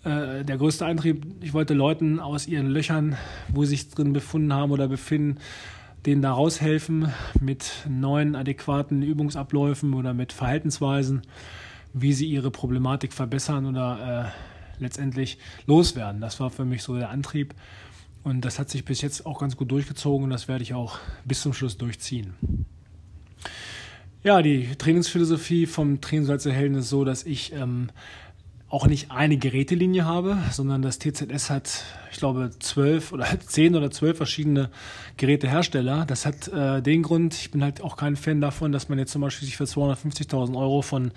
äh, 0.04 0.46
der 0.46 0.58
größte 0.58 0.86
Antrieb, 0.86 1.26
ich 1.42 1.54
wollte 1.54 1.74
Leuten 1.74 2.20
aus 2.20 2.48
ihren 2.48 2.68
Löchern, 2.68 3.18
wo 3.50 3.64
sie 3.64 3.72
sich 3.72 3.90
drin 3.90 4.14
befunden 4.14 4.54
haben 4.54 4.72
oder 4.72 4.88
befinden, 4.88 5.40
denen 6.06 6.22
da 6.22 6.32
raushelfen 6.32 7.12
mit 7.42 7.86
neuen 7.90 8.36
adäquaten 8.36 9.02
Übungsabläufen 9.02 9.94
oder 9.94 10.14
mit 10.14 10.32
Verhaltensweisen, 10.32 11.24
wie 12.02 12.14
sie 12.14 12.28
ihre 12.28 12.52
Problematik 12.52 13.14
verbessern 13.14 13.66
oder 13.66 14.32
äh, 14.80 14.82
letztendlich 14.82 15.38
loswerden. 15.66 16.22
Das 16.22 16.40
war 16.40 16.50
für 16.50 16.66
mich 16.66 16.84
so 16.84 16.96
der 16.96 17.10
Antrieb. 17.10 17.54
Und 18.24 18.42
das 18.42 18.60
hat 18.60 18.70
sich 18.70 18.84
bis 18.84 19.02
jetzt 19.02 19.26
auch 19.26 19.40
ganz 19.40 19.56
gut 19.56 19.72
durchgezogen 19.72 20.26
und 20.26 20.30
das 20.32 20.48
werde 20.48 20.64
ich 20.64 20.74
auch 20.74 21.00
bis 21.24 21.42
zum 21.42 21.54
Schluss 21.54 21.78
durchziehen. 21.78 22.34
Ja, 24.24 24.42
die 24.42 24.76
Trainingsphilosophie 24.76 25.66
vom 25.66 26.02
Trainingssalzer 26.02 26.52
Helden 26.52 26.76
ist 26.76 26.90
so, 26.90 27.06
dass 27.06 27.24
ich 27.24 27.54
ähm, 27.54 27.90
auch 28.70 28.88
nicht 28.88 29.12
eine 29.12 29.38
Gerätelinie 29.38 30.04
habe, 30.04 30.38
sondern 30.52 30.82
das 30.82 31.00
TZS 31.00 31.50
hat, 31.50 31.86
ich 32.12 32.18
glaube, 32.18 32.50
zwölf 32.60 33.14
oder 33.14 33.26
zehn 33.46 33.76
oder 33.76 33.92
zwölf 33.92 34.18
verschiedene 34.18 34.70
Gerätehersteller. 35.16 36.06
Das 36.06 36.26
hat 36.26 36.50
äh, 36.50 36.82
den 36.82 37.02
Grund, 37.02 37.34
ich 37.34 37.52
bin 37.52 37.64
halt 37.64 37.82
auch 37.82 37.96
kein 37.96 38.18
Fan 38.18 38.42
davon, 38.42 38.74
dass 38.74 38.90
man 38.90 39.00
jetzt 39.00 39.12
zum 39.12 39.22
Beispiel 39.22 39.46
sich 39.46 39.56
für 39.56 39.64
250.000 39.64 40.58
Euro 40.58 40.82
von 40.82 41.12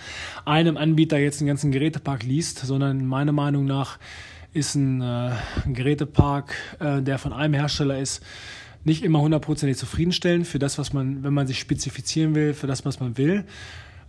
einem 0.45 0.77
Anbieter 0.77 1.19
jetzt 1.19 1.41
einen 1.41 1.49
ganzen 1.49 1.73
Gerätepark 1.73 2.23
liest, 2.23 2.61
sondern 2.61 3.05
meiner 3.05 3.33
Meinung 3.33 3.65
nach 3.65 3.99
ist 4.53 4.77
ein, 4.77 5.01
äh, 5.01 5.33
ein 5.65 5.75
Gerätepark, 5.75 6.55
äh, 6.79 7.03
der 7.03 7.19
von 7.19 7.33
einem 7.33 7.55
Hersteller 7.55 7.99
ist, 7.99 8.23
nicht 8.85 9.03
immer 9.03 9.21
hundertprozentig 9.21 9.77
zufriedenstellend 9.77 10.47
für 10.47 10.59
das, 10.59 10.79
was 10.79 10.93
man, 10.93 11.23
wenn 11.25 11.35
man 11.35 11.47
sich 11.47 11.59
spezifizieren 11.59 12.35
will, 12.35 12.55
für 12.55 12.67
das, 12.67 12.85
was 12.85 13.01
man 13.01 13.19
will. 13.19 13.45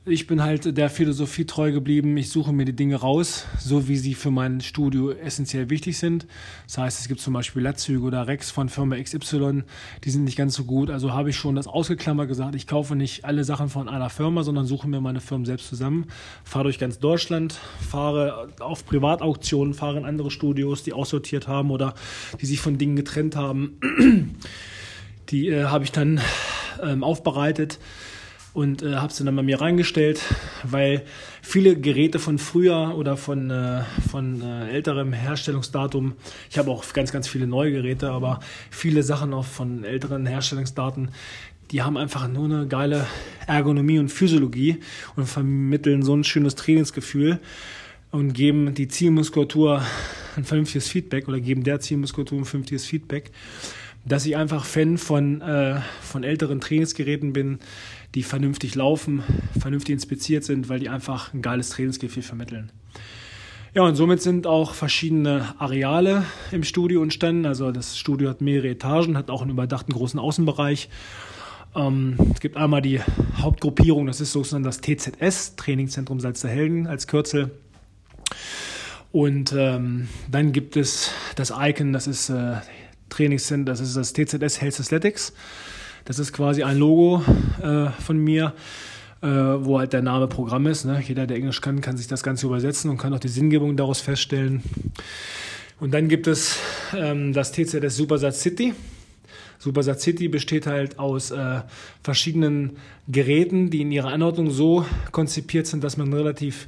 Ich 0.04 0.26
bin 0.26 0.42
halt 0.42 0.76
der 0.80 0.90
Philosophie 0.90 1.46
treu 1.46 1.72
geblieben. 1.72 2.18
Ich 2.18 2.32
suche 2.32 2.52
mir 2.52 2.66
die 2.66 2.76
Dinge 2.76 2.96
raus, 2.96 3.46
so 3.60 3.88
wie 3.88 3.98
sie 3.98 4.16
für 4.16 4.32
mein 4.32 4.60
Studio 4.60 5.12
essentiell 5.12 5.70
wichtig 5.70 6.00
sind. 6.00 6.26
Das 6.66 6.80
heißt, 6.80 7.02
es 7.02 7.08
gibt 7.08 7.20
zum 7.20 7.36
Beispiel 7.36 7.62
Latzüge 7.62 8.04
oder 8.04 8.26
Rex 8.26 8.50
von 8.50 8.68
Firma 8.68 8.96
XY, 8.96 9.62
die 10.04 10.10
sind 10.10 10.24
nicht 10.24 10.40
ganz 10.40 10.56
so 10.56 10.64
gut. 10.64 10.90
Also 10.90 11.14
habe 11.14 11.30
ich 11.30 11.36
schon 11.36 11.54
das 11.54 11.68
ausgeklammert 11.68 12.28
gesagt, 12.28 12.56
ich 12.56 12.66
kaufe 12.66 12.96
nicht 12.96 13.26
alle 13.26 13.44
Sachen 13.44 13.70
von 13.70 13.88
einer 13.88 14.10
Firma, 14.10 14.42
sondern 14.42 14.66
suche 14.66 14.88
mir 14.88 15.02
meine 15.02 15.22
Firmen 15.22 15.46
selbst 15.46 15.68
zusammen. 15.68 16.08
Fahre 16.44 16.64
durch 16.64 16.80
ganz 16.80 16.98
Deutschland, 16.98 17.60
fahre 17.88 18.50
auf 18.60 18.88
Privatauktionen, 18.88 19.76
fahre 19.76 20.00
in 20.00 20.06
andere 20.06 20.32
Studios, 20.32 20.82
die 20.82 20.94
aussortiert 20.94 21.48
haben 21.48 21.70
oder 21.70 21.94
die 22.42 22.48
sich 22.48 22.60
von 22.60 22.80
Dingen 22.80 22.96
getrennt 22.96 23.36
haben. 23.36 23.80
Die 25.30 25.48
äh, 25.48 25.66
habe 25.66 25.86
ich 25.86 25.94
dann 25.94 26.20
ähm, 26.84 27.06
aufbereitet 27.06 27.80
und 28.54 28.84
äh, 28.84 28.96
habe 28.96 29.14
sie 29.14 29.24
dann 29.24 29.36
bei 29.36 29.44
mir 29.44 29.62
reingestellt, 29.62 30.22
weil 30.64 31.04
viele 31.42 31.80
Geräte 31.80 32.20
von 32.20 32.38
früher 32.38 32.96
oder 32.98 33.16
von, 33.16 33.50
äh, 33.50 33.84
von 34.10 34.42
äh, 34.42 34.70
älterem 34.70 35.14
Herstellungsdatum, 35.14 36.14
ich 36.50 36.58
habe 36.58 36.72
auch 36.72 36.84
ganz, 36.94 37.12
ganz 37.12 37.28
viele 37.28 37.48
neue 37.48 37.72
Geräte, 37.72 38.12
aber 38.12 38.42
viele 38.70 39.04
Sachen 39.04 39.34
auch 39.34 39.46
von 39.46 39.84
älteren 39.84 40.26
Herstellungsdaten, 40.26 41.12
die 41.72 41.82
haben 41.82 41.96
einfach 41.96 42.28
nur 42.28 42.46
eine 42.46 42.68
geile 42.68 43.08
Ergonomie 43.48 44.00
und 44.00 44.10
Physiologie 44.10 44.80
und 45.16 45.28
vermitteln 45.28 46.04
so 46.04 46.14
ein 46.14 46.26
schönes 46.26 46.56
Trainingsgefühl 46.56 47.40
und 48.12 48.34
geben 48.34 48.74
die 48.74 48.90
Zielmuskulatur 48.90 49.82
ein 50.36 50.44
vernünftiges 50.44 50.90
Feedback 50.90 51.30
oder 51.30 51.40
geben 51.40 51.64
der 51.64 51.80
Zielmuskulatur 51.80 52.40
ein 52.40 52.46
vernünftiges 52.46 52.86
Feedback, 52.86 53.32
dass 54.06 54.26
ich 54.26 54.36
einfach 54.36 54.66
Fan 54.66 54.98
von, 54.98 55.42
äh, 55.42 55.80
von 56.02 56.24
älteren 56.24 56.60
Trainingsgeräten 56.60 57.32
bin, 57.32 57.60
die 58.16 58.24
vernünftig 58.24 58.76
laufen, 58.76 59.24
vernünftig 59.60 59.94
inspiziert 59.94 60.44
sind, 60.44 60.70
weil 60.70 60.80
die 60.80 60.90
einfach 60.90 61.34
ein 61.34 61.42
geiles 61.42 61.70
Trainingsgefühl 61.70 62.24
vermitteln. 62.24 62.72
Ja, 63.74 63.84
und 63.84 63.96
somit 63.96 64.22
sind 64.22 64.48
auch 64.48 64.74
verschiedene 64.74 65.56
Areale 65.58 66.26
im 66.52 66.64
Studio 66.64 67.02
entstanden. 67.02 67.46
Also 67.46 67.72
das 67.72 67.98
Studio 67.98 68.30
hat 68.30 68.42
mehrere 68.42 68.70
Etagen, 68.70 69.18
hat 69.18 69.30
auch 69.30 69.42
einen 69.42 69.52
überdachten 69.52 69.94
großen 69.94 70.20
Außenbereich. 70.20 70.90
Ähm, 71.74 72.18
es 72.34 72.42
gibt 72.42 72.58
einmal 72.58 72.82
die 72.82 73.00
Hauptgruppierung, 73.38 74.08
das 74.08 74.20
ist 74.20 74.34
sozusagen 74.34 74.64
das 74.64 74.82
TZS, 74.82 75.56
Trainingszentrum 75.56 76.20
Salzerhelden 76.20 76.86
als 76.86 77.08
Kürzel. 77.08 77.52
Und 79.14 79.54
ähm, 79.58 80.10
dann 80.30 80.52
gibt 80.52 80.76
es 80.76 81.12
das 81.36 81.54
Icon, 81.58 81.94
das 81.94 82.08
ist 82.08 82.30
äh, 82.30 82.56
Trainingszentrum, 83.10 83.66
das 83.66 83.80
ist 83.80 83.96
das 83.96 84.12
TZS 84.12 84.60
Health 84.60 84.82
Athletics. 84.82 85.34
Das 86.04 86.18
ist 86.18 86.34
quasi 86.34 86.64
ein 86.64 86.78
Logo 86.78 87.24
äh, 87.62 87.92
von 88.02 88.18
mir, 88.18 88.54
äh, 89.22 89.28
wo 89.28 89.80
halt 89.80 89.94
der 89.94 90.02
Name 90.02 90.28
Programm 90.28 90.68
ist. 90.68 90.86
Ne? 90.86 91.02
Jeder, 91.06 91.28
der 91.28 91.38
Englisch 91.38 91.62
kann, 91.62 91.82
kann 91.82 91.98
sich 91.98 92.08
das 92.08 92.24
Ganze 92.24 92.48
übersetzen 92.48 92.90
und 92.90 92.98
kann 92.98 93.14
auch 93.14 93.20
die 93.20 93.28
Sinngebung 93.28 93.78
daraus 93.78 94.02
feststellen. 94.02 94.64
Und 95.80 95.94
dann 95.94 96.08
gibt 96.08 96.28
es 96.28 96.58
ähm, 96.96 97.34
das 97.34 97.52
TZS 97.52 97.96
Supersat 97.96 98.36
City. 98.36 98.74
Supersat 99.58 100.02
City 100.02 100.28
besteht 100.28 100.66
halt 100.66 101.00
aus 101.00 101.32
äh, 101.32 101.62
verschiedenen 102.04 102.78
Geräten, 103.08 103.70
die 103.70 103.82
in 103.82 103.92
ihrer 103.92 104.10
Anordnung 104.10 104.50
so 104.50 104.86
konzipiert 105.12 105.68
sind, 105.68 105.84
dass 105.84 105.98
man 105.98 106.12
relativ 106.14 106.68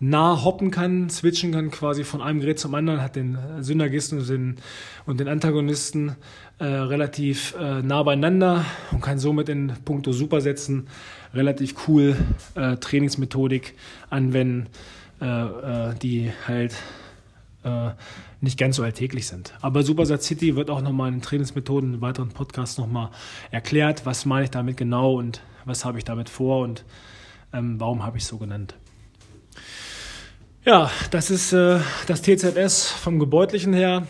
nah 0.00 0.42
hoppen 0.42 0.70
kann, 0.70 1.10
switchen 1.10 1.52
kann 1.52 1.70
quasi 1.70 2.04
von 2.04 2.22
einem 2.22 2.40
Gerät 2.40 2.58
zum 2.58 2.74
anderen, 2.74 3.02
hat 3.02 3.16
den 3.16 3.38
Synergisten 3.60 4.18
und 4.18 4.28
den, 4.28 4.56
und 5.04 5.20
den 5.20 5.28
Antagonisten 5.28 6.16
äh, 6.60 6.64
relativ 6.64 7.54
äh, 7.58 7.80
nah 7.80 8.02
beieinander 8.02 8.66
und 8.92 9.00
kann 9.00 9.18
somit 9.18 9.48
in 9.48 9.72
puncto 9.84 10.12
Supersetzen 10.12 10.88
relativ 11.32 11.88
cool 11.88 12.16
äh, 12.54 12.76
Trainingsmethodik 12.76 13.74
anwenden, 14.10 14.68
äh, 15.22 15.26
äh, 15.26 15.94
die 15.94 16.32
halt 16.46 16.74
nicht 18.40 18.58
ganz 18.58 18.76
so 18.76 18.82
alltäglich 18.82 19.26
sind. 19.26 19.52
Aber 19.60 19.82
Supersat 19.82 20.22
City 20.22 20.56
wird 20.56 20.70
auch 20.70 20.80
nochmal 20.80 21.12
in 21.12 21.20
Trainingsmethoden 21.20 21.92
in 21.92 22.00
weiteren 22.00 22.30
Podcasts 22.30 22.78
nochmal 22.78 23.10
erklärt, 23.50 24.06
was 24.06 24.24
meine 24.24 24.44
ich 24.44 24.50
damit 24.50 24.78
genau 24.78 25.18
und 25.18 25.42
was 25.66 25.84
habe 25.84 25.98
ich 25.98 26.04
damit 26.04 26.30
vor 26.30 26.62
und 26.64 26.86
ähm, 27.52 27.78
warum 27.78 28.02
habe 28.02 28.16
ich 28.16 28.22
es 28.22 28.30
so 28.30 28.38
genannt. 28.38 28.76
Ja, 30.64 30.90
das 31.10 31.30
ist 31.30 31.52
äh, 31.52 31.80
das 32.06 32.22
TZS 32.22 32.90
vom 32.90 33.18
Gebäudlichen 33.18 33.74
her. 33.74 34.06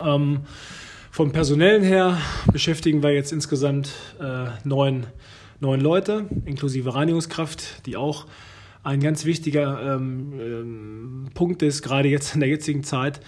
Ähm, 0.00 0.40
vom 1.14 1.30
Personellen 1.30 1.84
her 1.84 2.18
beschäftigen 2.52 3.04
wir 3.04 3.14
jetzt 3.14 3.30
insgesamt 3.30 3.92
äh, 4.20 4.46
neun, 4.64 5.06
neun 5.60 5.80
Leute, 5.80 6.26
inklusive 6.44 6.92
Reinigungskraft, 6.92 7.86
die 7.86 7.96
auch 7.96 8.26
ein 8.82 8.98
ganz 8.98 9.24
wichtiger 9.24 9.94
ähm, 9.94 10.32
ähm, 10.40 11.26
Punkt 11.32 11.62
ist, 11.62 11.82
gerade 11.82 12.08
jetzt 12.08 12.34
in 12.34 12.40
der 12.40 12.48
jetzigen 12.48 12.82
Zeit. 12.82 13.20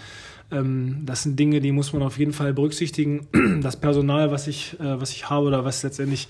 Ähm, 0.51 1.03
das 1.05 1.23
sind 1.23 1.39
Dinge, 1.39 1.61
die 1.61 1.71
muss 1.71 1.93
man 1.93 2.01
auf 2.01 2.19
jeden 2.19 2.33
Fall 2.33 2.53
berücksichtigen. 2.53 3.27
Das 3.61 3.79
Personal, 3.79 4.31
was 4.31 4.49
ich, 4.49 4.77
äh, 4.81 4.99
was 4.99 5.11
ich 5.11 5.29
habe 5.29 5.47
oder 5.47 5.63
was 5.63 5.81
letztendlich 5.81 6.27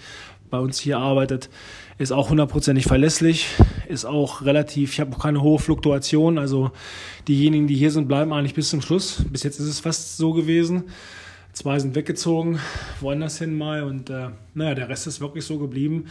bei 0.51 0.59
uns 0.59 0.77
hier 0.77 0.99
arbeitet, 0.99 1.49
ist 1.97 2.11
auch 2.11 2.29
hundertprozentig 2.29 2.85
verlässlich, 2.85 3.47
ist 3.87 4.05
auch 4.05 4.43
relativ, 4.43 4.93
ich 4.93 4.99
habe 4.99 5.15
auch 5.15 5.19
keine 5.23 5.41
hohe 5.41 5.57
Fluktuation, 5.57 6.37
also 6.37 6.69
diejenigen, 7.27 7.65
die 7.65 7.75
hier 7.75 7.89
sind, 7.89 8.07
bleiben 8.07 8.31
eigentlich 8.31 8.53
bis 8.53 8.69
zum 8.69 8.81
Schluss. 8.81 9.25
Bis 9.31 9.41
jetzt 9.41 9.59
ist 9.59 9.65
es 9.65 9.79
fast 9.79 10.17
so 10.17 10.33
gewesen. 10.33 10.83
Zwei 11.57 11.79
sind 11.79 11.95
weggezogen, 11.95 12.59
woanders 13.01 13.39
hin 13.39 13.57
mal 13.57 13.81
und 13.81 14.11
äh, 14.11 14.29
naja, 14.53 14.75
der 14.75 14.89
Rest 14.89 15.07
ist 15.07 15.21
wirklich 15.21 15.43
so 15.43 15.57
geblieben. 15.57 16.05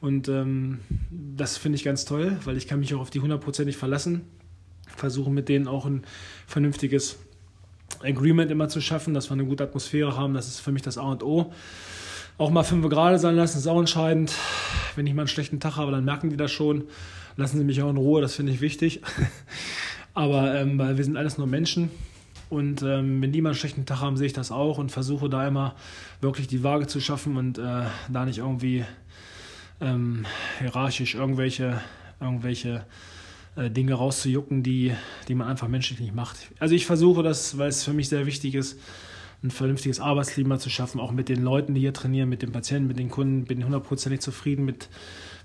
Und 0.00 0.26
ähm, 0.26 0.80
das 1.10 1.56
finde 1.58 1.76
ich 1.76 1.84
ganz 1.84 2.04
toll, 2.04 2.38
weil 2.44 2.56
ich 2.56 2.66
kann 2.66 2.80
mich 2.80 2.92
auch 2.92 2.98
auf 2.98 3.10
die 3.10 3.20
hundertprozentig 3.20 3.76
verlassen. 3.76 4.22
Versuche 4.96 5.30
mit 5.30 5.48
denen 5.48 5.68
auch 5.68 5.86
ein 5.86 6.02
vernünftiges 6.48 7.18
Agreement 8.02 8.50
immer 8.50 8.68
zu 8.68 8.80
schaffen, 8.80 9.14
dass 9.14 9.30
wir 9.30 9.34
eine 9.34 9.44
gute 9.44 9.62
Atmosphäre 9.62 10.16
haben. 10.16 10.34
Das 10.34 10.48
ist 10.48 10.58
für 10.58 10.72
mich 10.72 10.82
das 10.82 10.98
A 10.98 11.02
und 11.02 11.22
O. 11.22 11.52
Auch 12.36 12.50
mal 12.50 12.64
fünf 12.64 12.88
Grad 12.88 13.20
sein 13.20 13.36
lassen 13.36 13.58
ist 13.58 13.68
auch 13.68 13.78
entscheidend. 13.78 14.34
Wenn 14.96 15.06
ich 15.06 15.14
mal 15.14 15.22
einen 15.22 15.28
schlechten 15.28 15.60
Tag 15.60 15.76
habe, 15.76 15.92
dann 15.92 16.04
merken 16.04 16.30
die 16.30 16.36
das 16.36 16.50
schon. 16.50 16.82
Lassen 17.36 17.58
sie 17.58 17.64
mich 17.64 17.80
auch 17.80 17.90
in 17.90 17.96
Ruhe, 17.96 18.20
das 18.20 18.34
finde 18.34 18.50
ich 18.50 18.60
wichtig. 18.60 19.02
Aber 20.14 20.52
ähm, 20.56 20.80
weil 20.80 20.96
wir 20.96 21.04
sind 21.04 21.16
alles 21.16 21.38
nur 21.38 21.46
Menschen. 21.46 21.92
Und 22.50 22.82
ähm, 22.82 23.22
wenn 23.22 23.30
die 23.30 23.40
mal 23.40 23.50
einen 23.50 23.58
schlechten 23.58 23.86
Tag 23.86 24.00
haben, 24.00 24.16
sehe 24.16 24.26
ich 24.26 24.32
das 24.32 24.50
auch 24.50 24.78
und 24.78 24.90
versuche 24.90 25.30
da 25.30 25.46
immer 25.46 25.76
wirklich 26.20 26.48
die 26.48 26.64
Waage 26.64 26.88
zu 26.88 27.00
schaffen 27.00 27.36
und 27.36 27.58
äh, 27.58 27.84
da 28.12 28.24
nicht 28.26 28.38
irgendwie 28.38 28.84
ähm, 29.80 30.26
hierarchisch 30.58 31.14
irgendwelche, 31.14 31.80
irgendwelche 32.20 32.84
äh, 33.54 33.70
Dinge 33.70 33.94
rauszujucken, 33.94 34.64
die, 34.64 34.92
die 35.28 35.34
man 35.36 35.46
einfach 35.46 35.68
menschlich 35.68 36.00
nicht 36.00 36.12
macht. 36.12 36.50
Also 36.58 36.74
ich 36.74 36.86
versuche 36.86 37.22
das, 37.22 37.56
weil 37.56 37.68
es 37.68 37.84
für 37.84 37.92
mich 37.92 38.08
sehr 38.08 38.26
wichtig 38.26 38.56
ist, 38.56 38.80
ein 39.44 39.52
vernünftiges 39.52 40.00
Arbeitsklima 40.00 40.58
zu 40.58 40.70
schaffen, 40.70 41.00
auch 41.00 41.12
mit 41.12 41.28
den 41.28 41.42
Leuten, 41.42 41.74
die 41.74 41.80
hier 41.80 41.94
trainieren, 41.94 42.28
mit 42.28 42.42
den 42.42 42.50
Patienten, 42.50 42.88
mit 42.88 42.98
den 42.98 43.10
Kunden. 43.10 43.44
Bin 43.44 43.64
hundertprozentig 43.64 44.20
zufrieden 44.20 44.64
mit, 44.64 44.88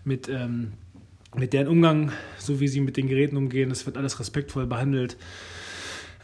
mit, 0.03 0.27
ähm, 0.27 0.73
mit 1.35 1.53
deren 1.53 1.67
Umgang, 1.67 2.11
so 2.39 2.59
wie 2.59 2.67
sie 2.67 2.81
mit 2.81 2.97
den 2.97 3.07
Geräten 3.07 3.37
umgehen, 3.37 3.69
das 3.69 3.85
wird 3.85 3.95
alles 3.95 4.19
respektvoll 4.19 4.65
behandelt. 4.65 5.17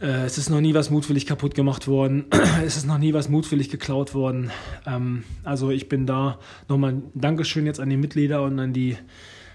Äh, 0.02 0.26
es 0.26 0.38
ist 0.38 0.50
noch 0.50 0.62
nie 0.62 0.74
was 0.74 0.90
mutwillig 0.90 1.26
kaputt 1.26 1.54
gemacht 1.54 1.88
worden. 1.88 2.26
es 2.66 2.76
ist 2.76 2.88
noch 2.88 2.98
nie 2.98 3.14
was 3.14 3.30
mutwillig 3.30 3.70
geklaut 3.70 4.14
worden. 4.14 4.52
Ähm, 4.86 5.24
also 5.44 5.70
ich 5.70 5.88
bin 5.88 6.06
da 6.06 6.40
nochmal 6.68 6.94
ein 6.94 7.04
Dankeschön 7.14 7.66
jetzt 7.66 7.80
an 7.80 7.90
die 7.90 7.98
Mitglieder 7.98 8.42
und 8.44 8.60
an, 8.60 8.74
die, 8.74 8.98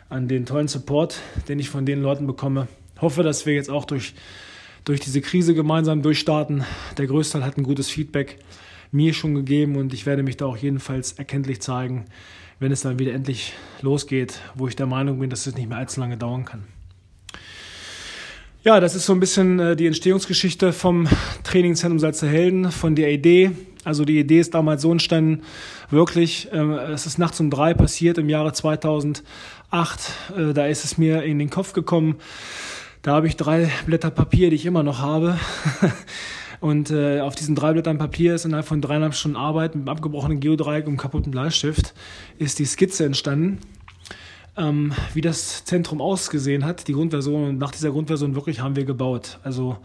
an 0.08 0.28
den 0.28 0.46
tollen 0.46 0.68
Support, 0.68 1.20
den 1.48 1.58
ich 1.58 1.68
von 1.68 1.84
den 1.84 2.00
Leuten 2.00 2.26
bekomme. 2.26 2.68
Hoffe, 3.00 3.22
dass 3.22 3.44
wir 3.44 3.54
jetzt 3.54 3.70
auch 3.70 3.84
durch, 3.84 4.14
durch 4.84 5.00
diese 5.00 5.20
Krise 5.20 5.54
gemeinsam 5.54 6.02
durchstarten. 6.02 6.64
Der 6.96 7.06
Größteil 7.06 7.44
hat 7.44 7.58
ein 7.58 7.64
gutes 7.64 7.90
Feedback 7.90 8.38
mir 8.92 9.12
schon 9.14 9.34
gegeben 9.34 9.76
und 9.76 9.92
ich 9.92 10.06
werde 10.06 10.22
mich 10.22 10.36
da 10.36 10.46
auch 10.46 10.56
jedenfalls 10.56 11.12
erkenntlich 11.12 11.60
zeigen, 11.60 12.04
wenn 12.60 12.70
es 12.70 12.82
dann 12.82 13.00
wieder 13.00 13.12
endlich 13.12 13.52
losgeht, 13.82 14.40
wo 14.54 14.68
ich 14.68 14.76
der 14.76 14.86
Meinung 14.86 15.18
bin, 15.18 15.28
dass 15.28 15.46
es 15.46 15.56
nicht 15.56 15.68
mehr 15.68 15.76
allzu 15.76 16.00
lange 16.00 16.16
dauern 16.16 16.44
kann. 16.44 16.75
Ja, 18.66 18.80
das 18.80 18.96
ist 18.96 19.06
so 19.06 19.12
ein 19.12 19.20
bisschen 19.20 19.60
äh, 19.60 19.76
die 19.76 19.86
Entstehungsgeschichte 19.86 20.72
vom 20.72 21.06
Trainingszentrum 21.44 22.00
Salzerhelden, 22.00 22.72
von 22.72 22.96
der 22.96 23.12
Idee. 23.12 23.52
Also 23.84 24.04
die 24.04 24.18
Idee 24.18 24.40
ist 24.40 24.54
damals 24.54 24.82
so 24.82 24.90
entstanden, 24.90 25.42
wirklich, 25.88 26.50
äh, 26.50 26.92
es 26.92 27.06
ist 27.06 27.16
nachts 27.16 27.38
um 27.38 27.48
drei 27.48 27.74
passiert 27.74 28.18
im 28.18 28.28
Jahre 28.28 28.52
2008. 28.52 29.22
Äh, 30.36 30.52
da 30.52 30.66
ist 30.66 30.84
es 30.84 30.98
mir 30.98 31.22
in 31.22 31.38
den 31.38 31.48
Kopf 31.48 31.74
gekommen. 31.74 32.16
Da 33.02 33.12
habe 33.12 33.28
ich 33.28 33.36
drei 33.36 33.70
Blätter 33.86 34.10
Papier, 34.10 34.50
die 34.50 34.56
ich 34.56 34.66
immer 34.66 34.82
noch 34.82 34.98
habe. 34.98 35.38
Und 36.58 36.90
auf 36.90 37.34
diesen 37.36 37.54
drei 37.54 37.74
Blättern 37.74 37.98
Papier 37.98 38.34
ist 38.34 38.46
innerhalb 38.46 38.66
von 38.66 38.80
dreieinhalb 38.80 39.14
Stunden 39.14 39.36
Arbeit 39.36 39.76
mit 39.76 39.82
einem 39.82 39.94
abgebrochenen 39.94 40.40
Geodreieck 40.40 40.86
und 40.86 40.96
kaputten 40.96 41.30
Bleistift 41.30 41.92
ist 42.38 42.58
die 42.58 42.64
Skizze 42.64 43.04
entstanden, 43.04 43.58
ähm, 44.56 44.92
wie 45.14 45.20
das 45.20 45.64
Zentrum 45.64 46.00
ausgesehen 46.00 46.64
hat, 46.64 46.88
die 46.88 46.92
Grundversion. 46.92 47.48
Und 47.48 47.58
nach 47.58 47.72
dieser 47.72 47.90
Grundversion 47.90 48.34
wirklich 48.34 48.60
haben 48.60 48.76
wir 48.76 48.84
gebaut. 48.84 49.38
Also 49.42 49.78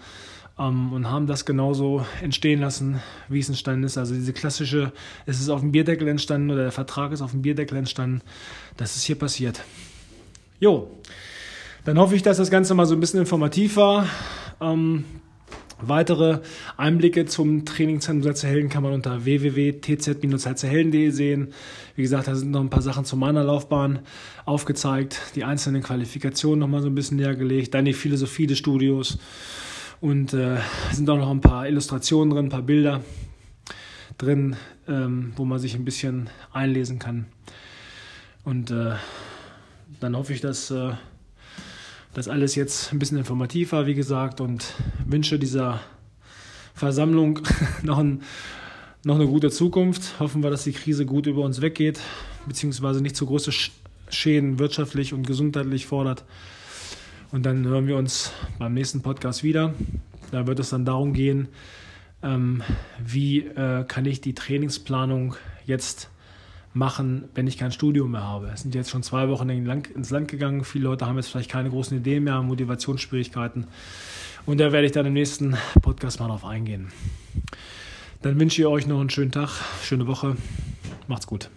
ähm, 0.57 0.93
und 0.93 1.09
haben 1.09 1.27
das 1.27 1.45
genauso 1.45 2.05
entstehen 2.21 2.61
lassen, 2.61 3.01
wie 3.29 3.39
es 3.39 3.49
entstanden 3.49 3.83
ist. 3.83 3.97
Also 3.97 4.13
diese 4.13 4.33
klassische, 4.33 4.91
es 5.25 5.39
ist 5.39 5.49
auf 5.49 5.61
dem 5.61 5.71
Bierdeckel 5.71 6.07
entstanden 6.07 6.51
oder 6.51 6.63
der 6.63 6.71
Vertrag 6.71 7.11
ist 7.11 7.21
auf 7.21 7.31
dem 7.31 7.41
Bierdeckel 7.41 7.77
entstanden. 7.77 8.21
Das 8.77 8.95
ist 8.95 9.03
hier 9.03 9.17
passiert. 9.17 9.61
Jo, 10.59 10.99
dann 11.85 11.97
hoffe 11.97 12.15
ich, 12.15 12.21
dass 12.21 12.37
das 12.37 12.51
Ganze 12.51 12.75
mal 12.75 12.85
so 12.85 12.93
ein 12.93 12.99
bisschen 12.99 13.19
informativ 13.19 13.75
war. 13.77 14.05
Ähm, 14.59 15.05
Weitere 15.81 16.39
Einblicke 16.77 17.25
zum 17.25 17.65
Trainingszentrum 17.65 18.23
Salzerhelden 18.23 18.69
kann 18.69 18.83
man 18.83 18.93
unter 18.93 19.25
www.tz-salzerhelden.de 19.25 21.09
sehen. 21.09 21.53
Wie 21.95 22.01
gesagt, 22.01 22.27
da 22.27 22.35
sind 22.35 22.51
noch 22.51 22.61
ein 22.61 22.69
paar 22.69 22.81
Sachen 22.81 23.05
zu 23.05 23.17
meiner 23.17 23.43
Laufbahn 23.43 23.99
aufgezeigt, 24.45 25.19
die 25.35 25.43
einzelnen 25.43 25.83
Qualifikationen 25.83 26.59
nochmal 26.59 26.81
so 26.81 26.87
ein 26.87 26.95
bisschen 26.95 27.17
näher 27.17 27.35
gelegt, 27.35 27.73
dann 27.73 27.85
die 27.85 27.93
Philosophie 27.93 28.47
des 28.47 28.57
Studios 28.57 29.17
und 29.99 30.33
äh, 30.33 30.57
sind 30.91 31.09
auch 31.09 31.17
noch 31.17 31.29
ein 31.29 31.41
paar 31.41 31.67
Illustrationen 31.67 32.31
drin, 32.31 32.45
ein 32.45 32.49
paar 32.49 32.61
Bilder 32.61 33.01
drin, 34.17 34.55
ähm, 34.87 35.33
wo 35.35 35.45
man 35.45 35.59
sich 35.59 35.75
ein 35.75 35.85
bisschen 35.85 36.29
einlesen 36.51 36.99
kann. 36.99 37.25
Und 38.43 38.71
äh, 38.71 38.95
dann 39.99 40.15
hoffe 40.15 40.33
ich, 40.33 40.41
dass 40.41 40.71
äh, 40.71 40.93
das 42.13 42.27
alles 42.27 42.55
jetzt 42.55 42.91
ein 42.91 42.99
bisschen 42.99 43.17
informativer, 43.17 43.85
wie 43.85 43.93
gesagt, 43.93 44.41
und 44.41 44.73
wünsche 45.05 45.39
dieser 45.39 45.79
Versammlung 46.73 47.39
noch, 47.83 47.99
ein, 47.99 48.23
noch 49.03 49.15
eine 49.15 49.27
gute 49.27 49.49
Zukunft. 49.49 50.19
Hoffen 50.19 50.43
wir, 50.43 50.49
dass 50.49 50.63
die 50.63 50.73
Krise 50.73 51.05
gut 51.05 51.25
über 51.27 51.41
uns 51.41 51.61
weggeht, 51.61 51.99
beziehungsweise 52.47 53.01
nicht 53.01 53.15
zu 53.15 53.25
große 53.25 53.51
Schäden 54.09 54.59
wirtschaftlich 54.59 55.13
und 55.13 55.25
gesundheitlich 55.25 55.85
fordert. 55.85 56.23
Und 57.31 57.45
dann 57.45 57.65
hören 57.65 57.87
wir 57.87 57.97
uns 57.97 58.31
beim 58.59 58.73
nächsten 58.73 59.01
Podcast 59.01 59.43
wieder. 59.43 59.73
Da 60.31 60.47
wird 60.47 60.59
es 60.59 60.69
dann 60.69 60.85
darum 60.85 61.13
gehen, 61.13 61.47
ähm, 62.21 62.61
wie 63.03 63.39
äh, 63.39 63.85
kann 63.85 64.05
ich 64.05 64.21
die 64.21 64.35
Trainingsplanung 64.35 65.35
jetzt 65.65 66.09
machen, 66.73 67.25
wenn 67.33 67.47
ich 67.47 67.57
kein 67.57 67.71
Studium 67.71 68.11
mehr 68.11 68.23
habe. 68.23 68.51
Es 68.53 68.61
sind 68.61 68.75
jetzt 68.75 68.89
schon 68.89 69.03
zwei 69.03 69.27
Wochen 69.29 69.49
ins 69.49 70.09
Land 70.09 70.27
gegangen. 70.27 70.63
Viele 70.63 70.85
Leute 70.85 71.05
haben 71.05 71.17
jetzt 71.17 71.29
vielleicht 71.29 71.49
keine 71.51 71.69
großen 71.69 71.97
Ideen 71.97 72.23
mehr, 72.23 72.41
Motivationsschwierigkeiten. 72.41 73.67
Und 74.45 74.59
da 74.59 74.71
werde 74.71 74.85
ich 74.85 74.91
dann 74.91 75.05
im 75.05 75.13
nächsten 75.13 75.55
Podcast 75.81 76.19
mal 76.19 76.27
drauf 76.27 76.45
eingehen. 76.45 76.91
Dann 78.21 78.39
wünsche 78.39 78.61
ich 78.61 78.67
euch 78.67 78.85
noch 78.85 78.99
einen 78.99 79.09
schönen 79.09 79.31
Tag, 79.31 79.49
schöne 79.83 80.05
Woche. 80.05 80.35
Macht's 81.07 81.25
gut. 81.25 81.49